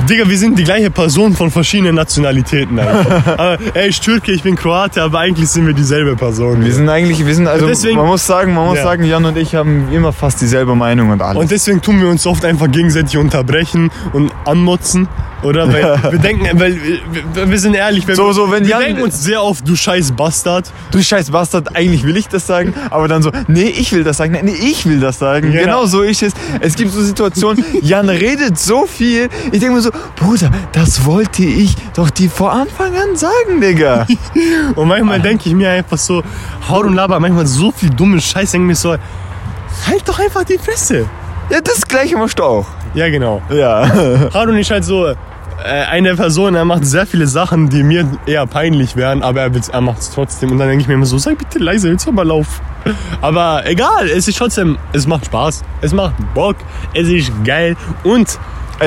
Digga, 0.10 0.30
wir 0.30 0.38
sind 0.38 0.58
die 0.58 0.63
gleiche 0.63 0.89
Person 0.92 1.34
von 1.36 1.51
verschiedenen 1.51 1.96
Nationalitäten 1.96 2.80
aber 3.38 3.58
er 3.74 3.86
ist 3.88 4.01
Türke, 4.03 4.32
ich 4.32 4.44
bin 4.44 4.56
Kroate, 4.56 5.01
aber 5.01 5.20
eigentlich 5.20 5.50
sind 5.50 5.65
wir 5.68 5.74
dieselbe 5.74 6.15
Person. 6.15 6.63
Wir 6.63 6.74
sind 6.74 6.88
eigentlich, 6.89 7.25
wir 7.25 7.36
sind 7.36 7.48
also, 7.48 7.65
Deswegen- 7.68 7.98
man 7.98 8.08
muss 8.08 8.25
sagen, 8.25 8.53
man 8.53 8.65
muss 8.68 8.77
Ja. 8.77 8.84
sagen, 8.84 9.03
Jan 9.03 9.25
und 9.25 9.38
ich 9.38 9.56
haben 9.56 9.92
immer 9.92 10.13
fast 10.13 10.42
dieselbe 10.42 10.75
Meinung 10.75 11.10
und 11.10 11.22
alles. 11.22 11.42
Und 11.42 11.51
deswegen 11.51 11.82
tun 11.82 12.00
wir 12.01 12.08
uns 12.08 12.25
oft 12.25 12.46
einfach 12.46 12.70
gegenseitig 12.72 13.18
unterbrechen 13.18 13.92
und 14.13 14.32
anmotzen, 14.46 15.08
oder? 15.44 15.72
Weil 15.72 16.00
wir 16.12 16.20
denken, 16.20 16.48
weil 16.60 16.77
wir, 16.82 17.50
wir 17.50 17.60
sind 17.60 17.74
ehrlich, 17.75 18.08
wenn 18.08 18.15
So, 18.15 18.27
wir, 18.27 18.34
so, 18.34 18.51
wenn 18.51 18.63
wir 18.63 18.70
Jan- 18.72 18.82
denken 18.82 19.01
uns 19.03 19.22
sehr 19.24 19.44
oft, 19.44 19.68
du 19.68 19.75
scheiß 19.75 20.12
Bastard. 20.13 20.72
du 20.92 21.01
scheiß 21.01 21.32
Bastard, 21.32 21.75
eigentlich 21.75 22.03
will 22.06 22.15
ich 22.15 22.27
das 22.30 22.48
sagen, 22.48 22.74
aber 22.89 23.08
dann 23.08 23.22
so, 23.22 23.32
nee, 23.48 23.63
ich 23.77 23.92
will 23.92 24.03
das 24.03 24.18
sagen, 24.18 24.38
nee, 24.44 24.51
ich 24.53 24.86
will 24.86 25.00
das 25.00 25.20
sagen. 25.20 25.51
Genau. 25.51 25.63
Genau, 25.63 25.86
so 25.86 26.01
ist 26.01 26.22
es. 26.24 26.34
Es 26.62 26.75
gibt 26.75 26.92
so 26.92 27.01
Situationen, 27.01 27.63
Jan 27.82 28.08
redet 28.10 28.58
so 28.60 28.86
viel, 28.86 29.30
ich 29.51 29.60
denke 29.63 29.75
mir 29.75 29.82
so, 29.82 29.91
Bruder, 30.15 30.51
das 30.72 31.05
wollte 31.05 31.43
ich 31.43 31.76
doch 31.95 32.10
dir 32.10 32.30
vor 32.30 32.52
Anfang 32.52 32.93
an 32.95 33.15
sagen, 33.15 33.62
Digga. 33.62 34.06
Und 34.76 34.88
manchmal 34.88 35.21
denke 35.21 35.49
ich 35.49 35.56
mir 35.56 35.69
einfach 35.69 35.97
so, 35.97 36.21
haut 36.69 36.86
und 36.86 36.95
laber 36.95 37.19
manchmal 37.19 37.47
so 37.47 37.71
viel 37.71 37.89
dumme 37.89 38.19
Scheiß, 38.19 38.52
denke 38.52 38.67
mir 38.67 38.76
so, 38.76 38.91
halt 38.91 40.04
doch 40.06 40.19
einfach 40.19 40.43
die 40.43 40.58
Fresse. 40.58 41.06
Ja, 41.49 41.62
das 41.62 41.88
gleiche 41.88 42.17
machst 42.17 42.39
du 42.39 42.43
auch. 42.43 42.65
Ja, 42.93 43.10
genau. 43.10 43.41
Ja. 43.49 43.89
Harun 44.34 44.58
ist 44.58 44.71
halt 44.71 44.84
so 44.84 45.08
äh, 45.08 45.15
eine 45.63 46.15
Person, 46.15 46.56
er 46.56 46.65
macht 46.65 46.86
sehr 46.86 47.06
viele 47.06 47.28
Sachen, 47.28 47.69
die 47.69 47.84
mir 47.84 48.08
eher 48.26 48.45
peinlich 48.45 48.95
wären, 48.95 49.23
aber 49.23 49.41
er, 49.41 49.52
er 49.71 49.82
macht 49.82 49.99
es 49.99 50.12
trotzdem. 50.12 50.52
Und 50.52 50.60
dann 50.60 50.67
denke 50.67 50.82
ich 50.82 50.88
mir 50.88 50.95
immer 50.95 51.06
so, 51.06 51.17
sei 51.17 51.36
bitte 51.36 51.60
leise, 51.60 51.89
jetzt 51.89 52.10
mal 52.12 52.30
auf. 52.32 52.62
Aber 53.21 53.65
egal, 53.65 54.10
es 54.10 54.28
ist 54.28 54.38
trotzdem, 54.38 54.78
es 54.91 55.08
macht 55.08 55.26
Spaß, 55.26 55.63
es 55.82 55.93
macht 55.93 56.15
Bock, 56.34 56.58
es 56.93 57.08
ist 57.08 57.32
geil 57.45 57.78
und 58.04 58.38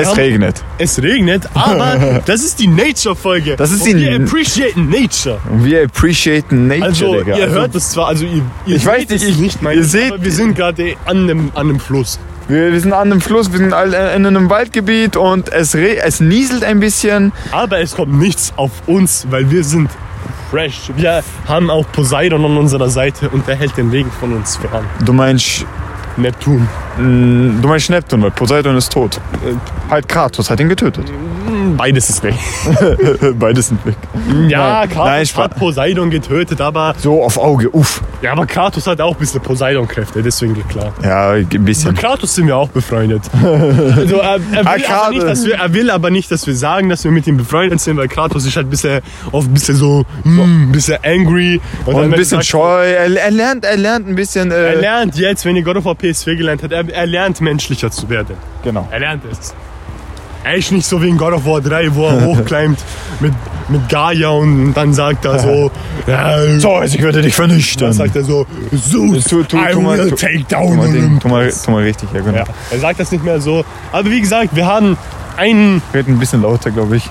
Es 0.01 0.17
regnet. 0.17 0.63
Es 0.77 1.01
regnet, 1.01 1.43
aber 1.53 2.21
das 2.25 2.41
ist 2.43 2.59
die 2.59 2.67
Nature-Folge. 2.67 3.55
Das 3.55 3.71
ist 3.71 3.81
Und 3.81 3.97
die- 3.97 4.05
Wir 4.07 4.15
appreciaten 4.17 4.89
Nature. 4.89 5.39
Wir 5.51 5.83
appreciaten 5.85 6.67
nature, 6.67 6.85
Also, 6.87 7.13
Digga. 7.19 7.37
ihr 7.37 7.43
Also, 7.45 7.55
hört 7.55 7.75
es 7.75 7.89
zwar, 7.91 8.07
also 8.07 8.25
ihr, 8.25 8.41
ihr 8.65 8.75
Ich 8.77 8.85
weiß 8.85 9.09
nicht, 9.09 9.23
ich- 9.23 9.37
nicht, 9.37 9.61
meine 9.61 9.79
ihr 9.79 9.85
seht- 9.85 10.11
aber 10.13 10.23
wir 10.23 10.31
sind 10.31 10.55
gerade 10.55 10.95
an 11.05 11.17
einem, 11.23 11.51
an 11.55 11.69
einem 11.69 11.79
Fluss. 11.79 12.19
wir, 12.47 12.71
wir 12.71 12.79
sind 12.79 12.93
an 12.93 13.11
einem 13.11 13.21
Fluss, 13.21 13.51
wir 13.51 13.59
sind 13.59 13.73
all- 13.73 13.93
in 14.15 14.25
einem 14.25 14.49
Waldgebiet 14.49 15.17
und 15.17 15.49
es, 15.51 15.73
es 15.75 16.19
nieselt 16.19 16.63
ein 16.63 16.79
bisschen. 16.79 17.31
Aber 17.51 17.79
es 17.79 17.95
kommt 17.95 18.13
nichts 18.13 18.53
auf 18.55 18.71
uns, 18.87 19.27
weil 19.29 19.49
wir 19.51 19.63
sind 19.63 19.89
fresh. 20.49 20.91
Wir 20.95 21.23
haben 21.45 21.69
auch 21.69 21.85
Poseidon 21.91 22.45
an 22.45 22.55
unserer 22.57 22.89
Seite 22.89 23.29
und 23.29 23.47
der 23.47 23.55
hält 23.57 23.75
den 23.75 23.89
Regen 23.89 24.11
von 24.17 24.33
uns 24.33 24.55
fern. 24.55 24.85
Du 25.03 25.11
meinst, 25.11 25.65
Neptun. 26.17 26.67
mh, 26.97 27.61
du 27.61 27.67
meinst 27.67 27.89
Neptun, 27.89 28.21
weil 28.23 28.31
Poseidon 28.31 28.75
ist 28.77 28.91
tot. 28.91 29.17
Äh, 29.45 29.53
Halt 29.91 30.07
Kratos 30.07 30.49
hat 30.49 30.59
ihn 30.59 30.69
getötet. 30.69 31.05
Beides 31.75 32.09
ist 32.09 32.23
weg. 32.23 32.35
Beides 33.39 33.67
sind 33.67 33.85
weg. 33.85 33.95
Ja, 34.47 34.79
Nein, 34.81 34.89
Kratos 34.89 35.35
nein, 35.35 35.43
hat 35.43 35.55
Poseidon 35.57 36.09
getötet, 36.09 36.61
aber, 36.61 36.93
So 36.97 37.23
auf 37.23 37.37
Auge, 37.37 37.69
uff. 37.71 38.01
ja, 38.21 38.31
aber 38.31 38.45
Kratos 38.45 38.87
hat 38.87 39.01
auch 39.01 39.13
ein 39.13 39.19
bisschen 39.19 39.41
Poseidon-Kräfte, 39.41 40.21
deswegen 40.21 40.55
klar. 40.67 40.93
Ja, 41.03 41.31
ein 41.31 41.45
bisschen. 41.65 41.91
Mit 41.91 41.99
Kratos 41.99 42.35
sind 42.35 42.47
wir 42.47 42.55
auch 42.55 42.69
befreundet. 42.69 43.23
also, 43.43 44.17
er, 44.17 44.39
er, 44.53 44.65
will 44.65 44.83
Ah, 44.89 45.09
nicht, 45.09 45.23
dass 45.23 45.45
wir, 45.45 45.55
er 45.55 45.73
will 45.73 45.89
aber 45.91 46.09
nicht, 46.09 46.31
dass 46.31 46.45
wir 46.47 46.55
sagen, 46.55 46.89
dass 46.89 47.03
wir 47.03 47.11
mit 47.11 47.27
ihm 47.27 47.37
befreundet 47.37 47.81
sind, 47.81 47.97
weil 47.97 48.07
Kratos 48.07 48.45
ist 48.45 48.55
halt 48.55 48.67
ein 48.67 48.69
bisschen, 48.69 49.01
oft 49.31 49.47
ein 49.49 49.53
bisschen 49.53 49.75
so, 49.75 50.05
mm, 50.23 50.39
ein 50.39 50.71
bisschen 50.71 50.97
angry. 51.03 51.59
Und 51.85 51.95
dann, 51.95 52.03
ein 52.05 52.09
bisschen 52.11 52.39
du 52.39 52.43
sagst, 52.43 52.49
scheu. 52.49 52.85
Er, 52.85 53.15
er, 53.15 53.31
lernt, 53.31 53.65
er 53.65 53.77
lernt 53.77 54.07
ein 54.07 54.15
bisschen. 54.15 54.51
Äh, 54.51 54.55
Er 54.55 54.75
lernt 54.75 55.15
jetzt, 55.17 55.45
wenn 55.45 55.55
ihr 55.55 55.63
God 55.63 55.77
of 55.77 55.85
War 55.85 55.93
PS4 55.95 56.35
gelernt 56.35 56.63
hat, 56.63 56.71
er, 56.71 56.87
er 56.89 57.05
lernt 57.05 57.41
menschlicher 57.41 57.91
zu 57.91 58.09
werden. 58.09 58.35
Genau. 58.63 58.87
Er 58.91 58.99
lernt 58.99 59.23
es. 59.31 59.53
Ist 60.55 60.71
nicht 60.71 60.85
so 60.85 61.01
wie 61.01 61.09
in 61.09 61.17
God 61.17 61.33
of 61.33 61.45
War 61.45 61.61
3, 61.61 61.93
wo 61.95 62.07
er 62.07 62.23
hochklimmt 62.25 62.79
mit, 63.19 63.33
mit 63.69 63.89
Gaia 63.89 64.29
und 64.29 64.73
dann 64.73 64.93
sagt 64.93 65.25
er 65.25 65.39
so, 65.39 65.71
ja, 66.07 66.59
So, 66.59 66.81
ich 66.83 67.01
werde 67.01 67.21
dich 67.21 67.33
vernichten. 67.35 67.83
dann 67.87 67.93
sagt 67.93 68.15
er 68.15 68.23
so, 68.23 68.45
Zeus, 68.71 69.23
Tu- 69.25 69.43
tu- 69.43 69.57
I 69.57 69.71
tu 69.73 69.83
will 69.83 70.09
tu- 70.09 70.15
take 70.15 70.43
down 70.49 70.79
Ding, 70.91 71.19
tu, 71.19 71.27
mal, 71.27 71.39
Olympus. 71.41 71.61
tu 71.63 71.71
mal 71.71 71.83
richtig, 71.83 72.09
ja 72.13 72.21
genau. 72.21 72.37
Ja, 72.37 72.43
er 72.71 72.79
sagt 72.79 72.99
das 72.99 73.11
nicht 73.11 73.23
mehr 73.23 73.39
so. 73.41 73.63
Aber 73.91 74.09
wie 74.09 74.21
gesagt, 74.21 74.55
wir 74.55 74.65
haben 74.65 74.97
einen, 75.37 75.81
Red 75.93 76.07
ein 76.07 76.17
bisschen 76.19 76.41
lauter, 76.41 76.71
glaube 76.71 76.97
ich. 76.97 77.09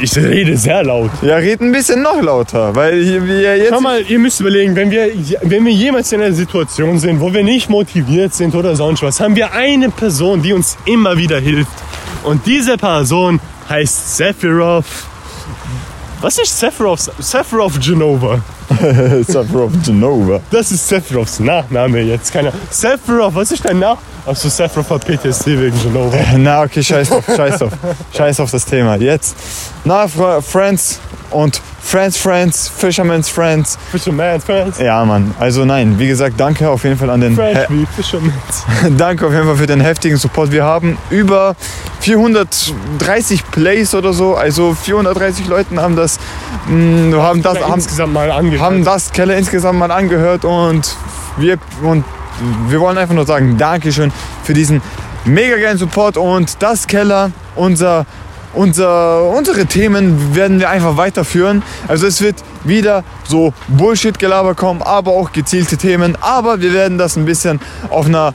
ich 0.00 0.16
rede 0.16 0.56
sehr 0.56 0.82
laut. 0.84 1.10
Ja, 1.22 1.36
red 1.36 1.60
ein 1.60 1.72
bisschen 1.72 2.02
noch 2.02 2.20
lauter, 2.22 2.74
weil 2.74 3.04
wir 3.26 3.56
jetzt. 3.56 3.70
Schau 3.70 3.80
mal, 3.80 4.00
ihr 4.08 4.18
müsst 4.18 4.40
überlegen, 4.40 4.74
wenn 4.76 4.90
wir, 4.90 5.08
wenn 5.42 5.64
wir 5.64 5.72
jemals 5.72 6.10
in 6.12 6.22
einer 6.22 6.32
Situation 6.34 6.98
sind, 6.98 7.20
wo 7.20 7.32
wir 7.34 7.42
nicht 7.44 7.68
motiviert 7.68 8.32
sind 8.34 8.54
oder 8.54 8.74
sonst 8.76 9.02
was, 9.02 9.20
haben 9.20 9.34
wir 9.36 9.52
eine 9.52 9.90
Person, 9.90 10.40
die 10.42 10.52
uns 10.52 10.76
immer 10.86 11.16
wieder 11.18 11.38
hilft. 11.40 11.70
Und 12.24 12.44
diese 12.46 12.76
Person 12.76 13.40
heißt 13.68 14.16
Sephiroth. 14.16 14.84
Was 16.20 16.36
ist 16.38 16.58
Sephiroth? 16.58 17.10
Sephiroth 17.18 17.80
Genova. 17.80 18.40
Sephiroth 19.26 19.82
Genova. 19.84 20.40
Das 20.50 20.72
ist 20.72 20.86
Sephiroths 20.88 21.38
Nachname 21.40 22.00
jetzt. 22.00 22.32
Keiner. 22.32 22.52
Sephiroth, 22.70 23.34
was 23.34 23.52
ist 23.52 23.64
dein 23.64 23.78
Nach? 23.78 23.96
Achso, 24.26 24.48
Sephiroth 24.48 24.90
hat 24.90 25.06
PTSD 25.06 25.58
wegen 25.58 25.80
Genova. 25.80 26.16
Na, 26.36 26.62
okay, 26.62 26.82
scheiß 26.82 27.08
drauf, 27.08 27.24
scheiß 27.24 27.58
drauf. 27.60 27.72
Scheiß 28.14 28.40
auf 28.40 28.50
das 28.50 28.64
Thema. 28.64 28.96
Jetzt. 28.96 29.36
Na, 29.84 30.04
Fr- 30.06 30.42
Friends 30.42 30.98
und 31.30 31.60
Friends, 31.80 32.16
Friends, 32.16 32.68
Fisherman's 32.68 33.28
Friends. 33.28 33.78
Fisherman's 33.90 34.44
Friends. 34.44 34.78
Ja, 34.78 35.04
Mann. 35.04 35.34
Also 35.38 35.64
nein, 35.64 35.98
wie 35.98 36.08
gesagt, 36.08 36.34
danke 36.38 36.68
auf 36.68 36.84
jeden 36.84 36.98
Fall 36.98 37.10
an 37.10 37.20
den. 37.20 37.36
He 37.36 37.54
wie 37.68 37.86
Fisherman's. 37.86 38.64
danke 38.98 39.26
auf 39.26 39.32
jeden 39.32 39.46
Fall 39.46 39.56
für 39.56 39.66
den 39.66 39.80
heftigen 39.80 40.16
Support. 40.16 40.52
Wir 40.52 40.64
haben 40.64 40.98
über 41.10 41.56
430 42.00 43.50
Plays 43.50 43.94
oder 43.94 44.12
so. 44.12 44.34
Also 44.34 44.74
430 44.74 45.46
Leuten 45.48 45.80
haben 45.80 45.96
das, 45.96 46.18
mh, 46.68 47.16
haben 47.16 47.42
das, 47.42 47.60
haben, 47.60 47.74
insgesamt 47.74 48.12
mal 48.12 48.30
angehört. 48.30 48.60
haben 48.60 48.84
das 48.84 49.12
Keller 49.12 49.36
insgesamt 49.36 49.78
mal 49.78 49.90
angehört 49.90 50.44
und 50.44 50.94
wir, 51.38 51.58
und 51.82 52.04
wir 52.68 52.80
wollen 52.80 52.98
einfach 52.98 53.14
nur 53.14 53.26
sagen, 53.26 53.56
Dankeschön 53.58 54.12
für 54.44 54.54
diesen 54.54 54.82
mega 55.24 55.56
geilen 55.56 55.78
Support 55.78 56.16
und 56.16 56.62
das 56.62 56.86
Keller, 56.86 57.30
unser, 57.56 58.06
unser, 58.58 59.22
unsere 59.30 59.66
Themen 59.66 60.34
werden 60.34 60.58
wir 60.58 60.68
einfach 60.68 60.96
weiterführen. 60.96 61.62
Also 61.86 62.06
es 62.06 62.20
wird 62.20 62.36
wieder 62.64 63.04
so 63.24 63.54
Bullshit-Gelaber 63.68 64.54
kommen, 64.54 64.82
aber 64.82 65.12
auch 65.12 65.32
gezielte 65.32 65.76
Themen. 65.76 66.16
Aber 66.20 66.60
wir 66.60 66.72
werden 66.72 66.98
das 66.98 67.16
ein 67.16 67.24
bisschen 67.24 67.60
auf 67.88 68.06
einer 68.06 68.34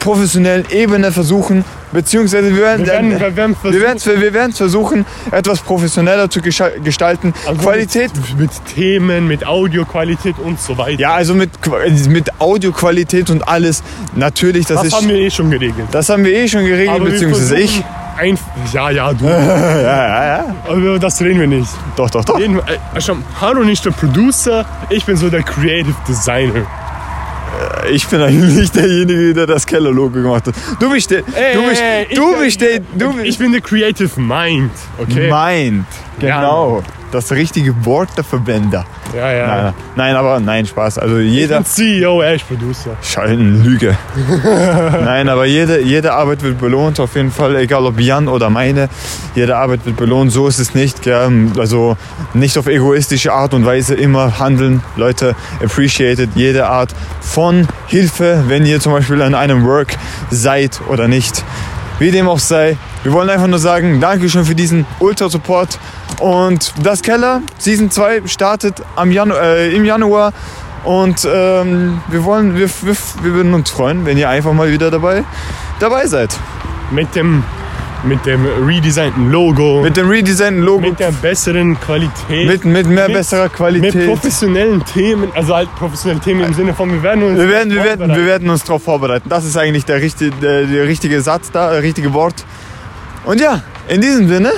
professionellen 0.00 0.64
Ebene 0.70 1.12
versuchen, 1.12 1.64
beziehungsweise 1.92 2.52
wir 2.56 2.60
werden, 2.60 2.84
Wir 2.86 2.92
werden, 2.92 3.10
wir 3.12 3.36
werden 3.36 3.56
wir 3.62 3.80
werden, 3.80 4.00
wir 4.20 4.34
werden 4.34 4.52
versuchen, 4.52 5.06
etwas 5.30 5.60
professioneller 5.60 6.28
zu 6.28 6.40
gestalten. 6.42 7.32
Also 7.46 7.62
Qualität, 7.62 8.10
Mit, 8.16 8.40
mit 8.40 8.50
Themen, 8.74 9.28
mit 9.28 9.46
Audioqualität 9.46 10.40
und 10.44 10.60
so 10.60 10.76
weiter. 10.76 10.98
ja, 11.00 11.14
also 11.14 11.34
mit, 11.34 11.50
mit 12.08 12.40
Audioqualität 12.40 13.30
und 13.30 13.46
alles. 13.46 13.84
Natürlich, 14.16 14.66
das, 14.66 14.78
das 14.78 14.86
ist, 14.88 14.94
haben 14.94 15.08
wir 15.08 15.18
eh 15.18 15.30
schon 15.30 15.52
geregelt. 15.52 15.86
das 15.92 16.08
haben 16.08 16.24
wir 16.24 16.32
eh 16.34 16.48
schon 16.48 16.64
geregelt, 16.64 16.96
Aber 16.96 17.04
beziehungsweise 17.04 17.56
ich. 17.58 17.84
Ein, 18.16 18.38
ja, 18.72 18.90
ja, 18.90 19.12
du. 19.12 19.24
Ja, 19.26 19.38
ja, 19.82 20.26
ja. 20.26 20.56
Aber 20.64 20.74
über 20.74 20.98
das 20.98 21.20
reden 21.20 21.40
wir 21.40 21.46
nicht. 21.46 21.68
Doch, 21.96 22.10
doch, 22.10 22.24
doch. 22.24 22.38
Reden, 22.38 22.58
äh, 22.58 23.00
schau, 23.00 23.16
Haru 23.40 23.64
nicht 23.64 23.84
der 23.84 23.90
Producer, 23.90 24.64
ich 24.90 25.04
bin 25.04 25.16
so 25.16 25.28
der 25.30 25.42
Creative 25.42 25.94
Designer. 26.06 26.66
Ich 27.90 28.06
bin 28.06 28.20
eigentlich 28.20 28.70
derjenige, 28.70 29.34
der 29.34 29.46
das 29.46 29.66
Keller-Logo 29.66 30.22
gemacht 30.22 30.46
hat. 30.46 30.54
Du 30.78 30.90
bist 30.90 31.10
der, 31.10 31.22
du 31.22 31.68
bist, 31.68 31.82
Ey, 31.82 32.06
ich 32.08 32.16
du 32.16 32.36
bist 32.38 32.60
der, 32.60 32.80
du 32.80 33.18
Ich 33.22 33.38
bin 33.38 33.52
der 33.52 33.60
Creative 33.60 34.20
Mind, 34.20 34.70
okay? 34.98 35.28
meint. 35.28 35.86
Genau. 36.18 36.82
Das 37.10 37.30
richtige 37.30 37.84
Wort 37.84 38.08
der 38.16 38.24
Verbänder. 38.24 38.86
ja, 39.14 39.30
ja. 39.30 39.46
Nein, 39.46 39.74
nein, 39.96 40.16
aber 40.16 40.40
nein, 40.40 40.64
Spaß. 40.64 40.98
Also 40.98 41.18
Ich 41.18 41.30
jeder. 41.30 41.56
bin 41.56 41.66
CEO, 41.66 42.22
er 42.22 42.36
ist 42.36 42.48
Producer. 42.48 42.96
Schalten, 43.02 43.62
Lüge. 43.62 43.98
Nein, 45.04 45.28
aber 45.28 45.44
jede, 45.44 45.82
jede 45.82 46.14
Arbeit 46.14 46.42
wird 46.42 46.58
belohnt, 46.58 46.98
auf 47.00 47.14
jeden 47.14 47.30
Fall, 47.30 47.56
egal 47.56 47.84
ob 47.84 48.00
Jan 48.00 48.28
oder 48.28 48.48
meine. 48.48 48.88
Jede 49.34 49.56
Arbeit 49.58 49.84
wird 49.84 49.96
belohnt, 49.98 50.32
so 50.32 50.48
ist 50.48 50.58
es 50.58 50.74
nicht. 50.74 51.02
Gell? 51.02 51.48
Also 51.58 51.98
nicht 52.32 52.56
auf 52.56 52.66
egoistische 52.66 53.32
Art 53.34 53.52
und 53.52 53.66
Weise 53.66 53.94
immer 53.94 54.38
handeln. 54.38 54.82
Leute, 54.96 55.34
appreciated 55.62 56.30
jede 56.34 56.66
Art 56.68 56.94
von 57.20 57.68
Hilfe, 57.88 58.44
wenn 58.48 58.64
ihr 58.64 58.80
zum 58.80 58.92
Beispiel 58.92 59.20
an 59.20 59.34
einem 59.34 59.66
Work 59.66 59.96
seid 60.30 60.80
oder 60.88 61.08
nicht. 61.08 61.44
Wie 62.02 62.10
dem 62.10 62.28
auch 62.28 62.40
sei, 62.40 62.76
wir 63.04 63.12
wollen 63.12 63.30
einfach 63.30 63.46
nur 63.46 63.60
sagen, 63.60 64.00
Dankeschön 64.00 64.44
für 64.44 64.56
diesen 64.56 64.86
Ultra-Support. 64.98 65.78
Und 66.18 66.74
das 66.82 67.00
Keller, 67.00 67.42
Season 67.58 67.92
2, 67.92 68.26
startet 68.26 68.82
Janu 69.08 69.34
äh, 69.34 69.72
im 69.72 69.84
Januar. 69.84 70.32
Und 70.82 71.24
ähm, 71.32 72.00
wir, 72.08 72.24
wollen, 72.24 72.56
wir, 72.56 72.68
wir, 72.68 72.96
wir 73.22 73.34
würden 73.34 73.54
uns 73.54 73.70
freuen, 73.70 74.04
wenn 74.04 74.18
ihr 74.18 74.28
einfach 74.28 74.52
mal 74.52 74.72
wieder 74.72 74.90
dabei, 74.90 75.22
dabei 75.78 76.08
seid. 76.08 76.36
Mit 76.90 77.14
dem, 77.14 77.44
mit 78.04 78.24
dem 78.26 78.44
redesignten 78.66 79.30
Logo, 79.30 79.82
Mit 79.82 79.96
dem 79.96 80.08
redesignten 80.08 80.62
Logo, 80.64 80.80
mit 80.80 80.98
der 80.98 81.12
besseren 81.12 81.78
Qualität, 81.80 82.48
mit, 82.48 82.64
mit 82.64 82.86
mehr 82.88 83.06
mit- 83.08 83.16
besserer 83.18 83.44
mit 83.44 83.52
Qualität. 83.52 84.06
professionellen 84.08 84.84
Themen, 84.84 85.30
also 85.34 85.54
halt 85.54 85.74
professionelle 85.76 86.20
Themen 86.20 86.44
im 86.44 86.54
Sinne 86.54 86.74
von, 86.74 86.90
wir 86.92 87.02
werden 87.02 87.22
uns. 87.22 87.38
Wir 87.38 87.48
werden, 87.48 87.72
wir, 87.72 87.84
werden, 87.84 88.08
wir 88.08 88.26
werden 88.26 88.50
uns 88.50 88.64
darauf 88.64 88.82
vorbereiten. 88.82 89.28
Das 89.28 89.44
ist 89.44 89.56
eigentlich 89.56 89.84
der 89.84 90.00
richtige, 90.00 90.30
der, 90.42 90.64
der 90.64 90.86
richtige 90.86 91.20
Satz 91.20 91.50
da, 91.52 91.70
der 91.72 91.82
richtige 91.82 92.12
Wort. 92.12 92.44
Und 93.24 93.40
ja, 93.40 93.62
in 93.88 94.00
diesem 94.00 94.28
Sinne, 94.28 94.50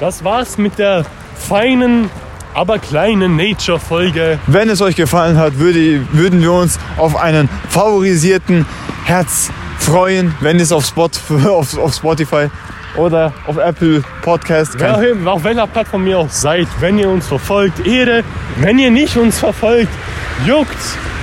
Das 0.00 0.24
war's 0.24 0.56
mit 0.58 0.78
der 0.78 1.04
feinen, 1.36 2.08
aber 2.54 2.78
kleinen 2.78 3.36
Nature-Folge. 3.36 4.38
wenn 4.46 4.68
es 4.70 4.80
euch 4.80 4.96
gefallen 4.96 5.36
hat, 5.36 5.58
würde, 5.58 6.00
würden 6.12 6.40
wir 6.40 6.52
uns 6.52 6.78
auf 6.96 7.16
einen 7.16 7.48
favorisierten 7.68 8.64
Herz 9.04 9.50
freuen, 9.78 10.34
wenn 10.40 10.58
es 10.58 10.72
auf, 10.72 10.84
Spot, 10.86 11.08
auf, 11.48 11.76
auf 11.78 11.94
Spotify 11.94 12.48
oder 12.96 13.32
auf 13.46 13.56
Apple 13.58 14.02
Podcast 14.22 14.78
Ja, 14.80 14.98
auf 15.26 15.44
welcher 15.44 15.66
Plattform 15.66 16.06
ihr 16.06 16.18
auch 16.18 16.30
seid, 16.30 16.66
wenn 16.80 16.98
ihr 16.98 17.08
uns 17.08 17.26
verfolgt, 17.26 17.86
Ehre. 17.86 18.22
Wenn 18.60 18.78
ihr 18.78 18.90
nicht 18.90 19.16
uns 19.16 19.38
verfolgt, 19.38 19.90
juckt. 20.46 20.68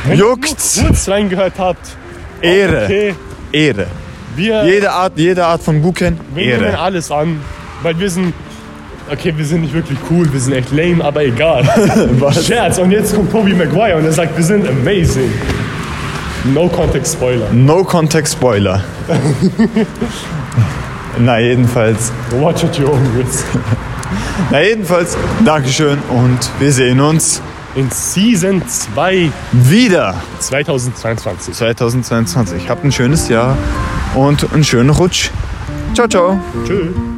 Wenn 0.06 0.18
Juckt's. 0.20 0.78
ihr 0.78 0.84
nur 0.84 0.92
kurz 0.92 1.10
reingehört 1.10 1.54
habt. 1.58 1.98
Ehre. 2.42 2.84
Okay, 2.84 3.16
Ehre. 3.52 3.88
wir, 4.36 4.66
Jede 4.66 4.92
Art, 4.92 5.14
jede 5.16 5.46
Art 5.46 5.62
von 5.64 5.82
Gucken, 5.82 6.20
wir 6.34 6.58
nehmen 6.58 6.76
alles 6.76 7.10
an, 7.12 7.40
weil 7.82 7.98
wir 8.00 8.10
sind. 8.10 8.34
Okay, 9.12 9.34
wir 9.36 9.46
sind 9.46 9.62
nicht 9.62 9.74
wirklich 9.74 10.00
cool, 10.10 10.32
wir 10.34 10.40
sind 10.40 10.54
echt 10.54 10.72
lame, 10.72 11.04
aber 11.04 11.24
egal. 11.24 11.64
Scherz, 12.44 12.80
und 12.80 12.90
jetzt 12.92 13.14
kommt 13.16 13.32
Toby 13.32 13.54
Maguire 13.54 13.98
und 13.98 14.06
er 14.06 14.12
sagt, 14.12 14.36
wir 14.36 14.44
sind 14.44 14.68
amazing. 14.68 15.32
No 16.54 16.68
Context 16.68 17.14
Spoiler. 17.14 17.48
No 17.52 17.84
Context 17.84 18.34
Spoiler. 18.34 18.84
Na 21.20 21.40
jedenfalls, 21.40 22.12
Watch 22.32 22.64
at 22.64 22.78
your 22.80 22.90
own 22.92 23.02
risk. 23.18 23.46
na 24.52 24.62
jedenfalls, 24.62 25.18
Dankeschön 25.46 25.98
und 26.10 26.50
wir 26.60 26.72
sehen 26.72 27.00
uns 27.00 27.42
In 27.76 27.90
Season 27.92 28.62
2 28.68 29.32
wieder 29.52 30.16
2022. 30.40 31.54
2022. 31.56 32.70
Habt 32.70 32.84
ein 32.86 32.92
schönes 32.92 33.28
Jahr 33.30 33.58
und 34.14 34.46
einen 34.54 34.64
schönen 34.64 34.90
Rutsch. 34.90 35.30
Ciao, 35.94 36.08
ciao. 36.08 36.40
Tschüss. 36.66 37.15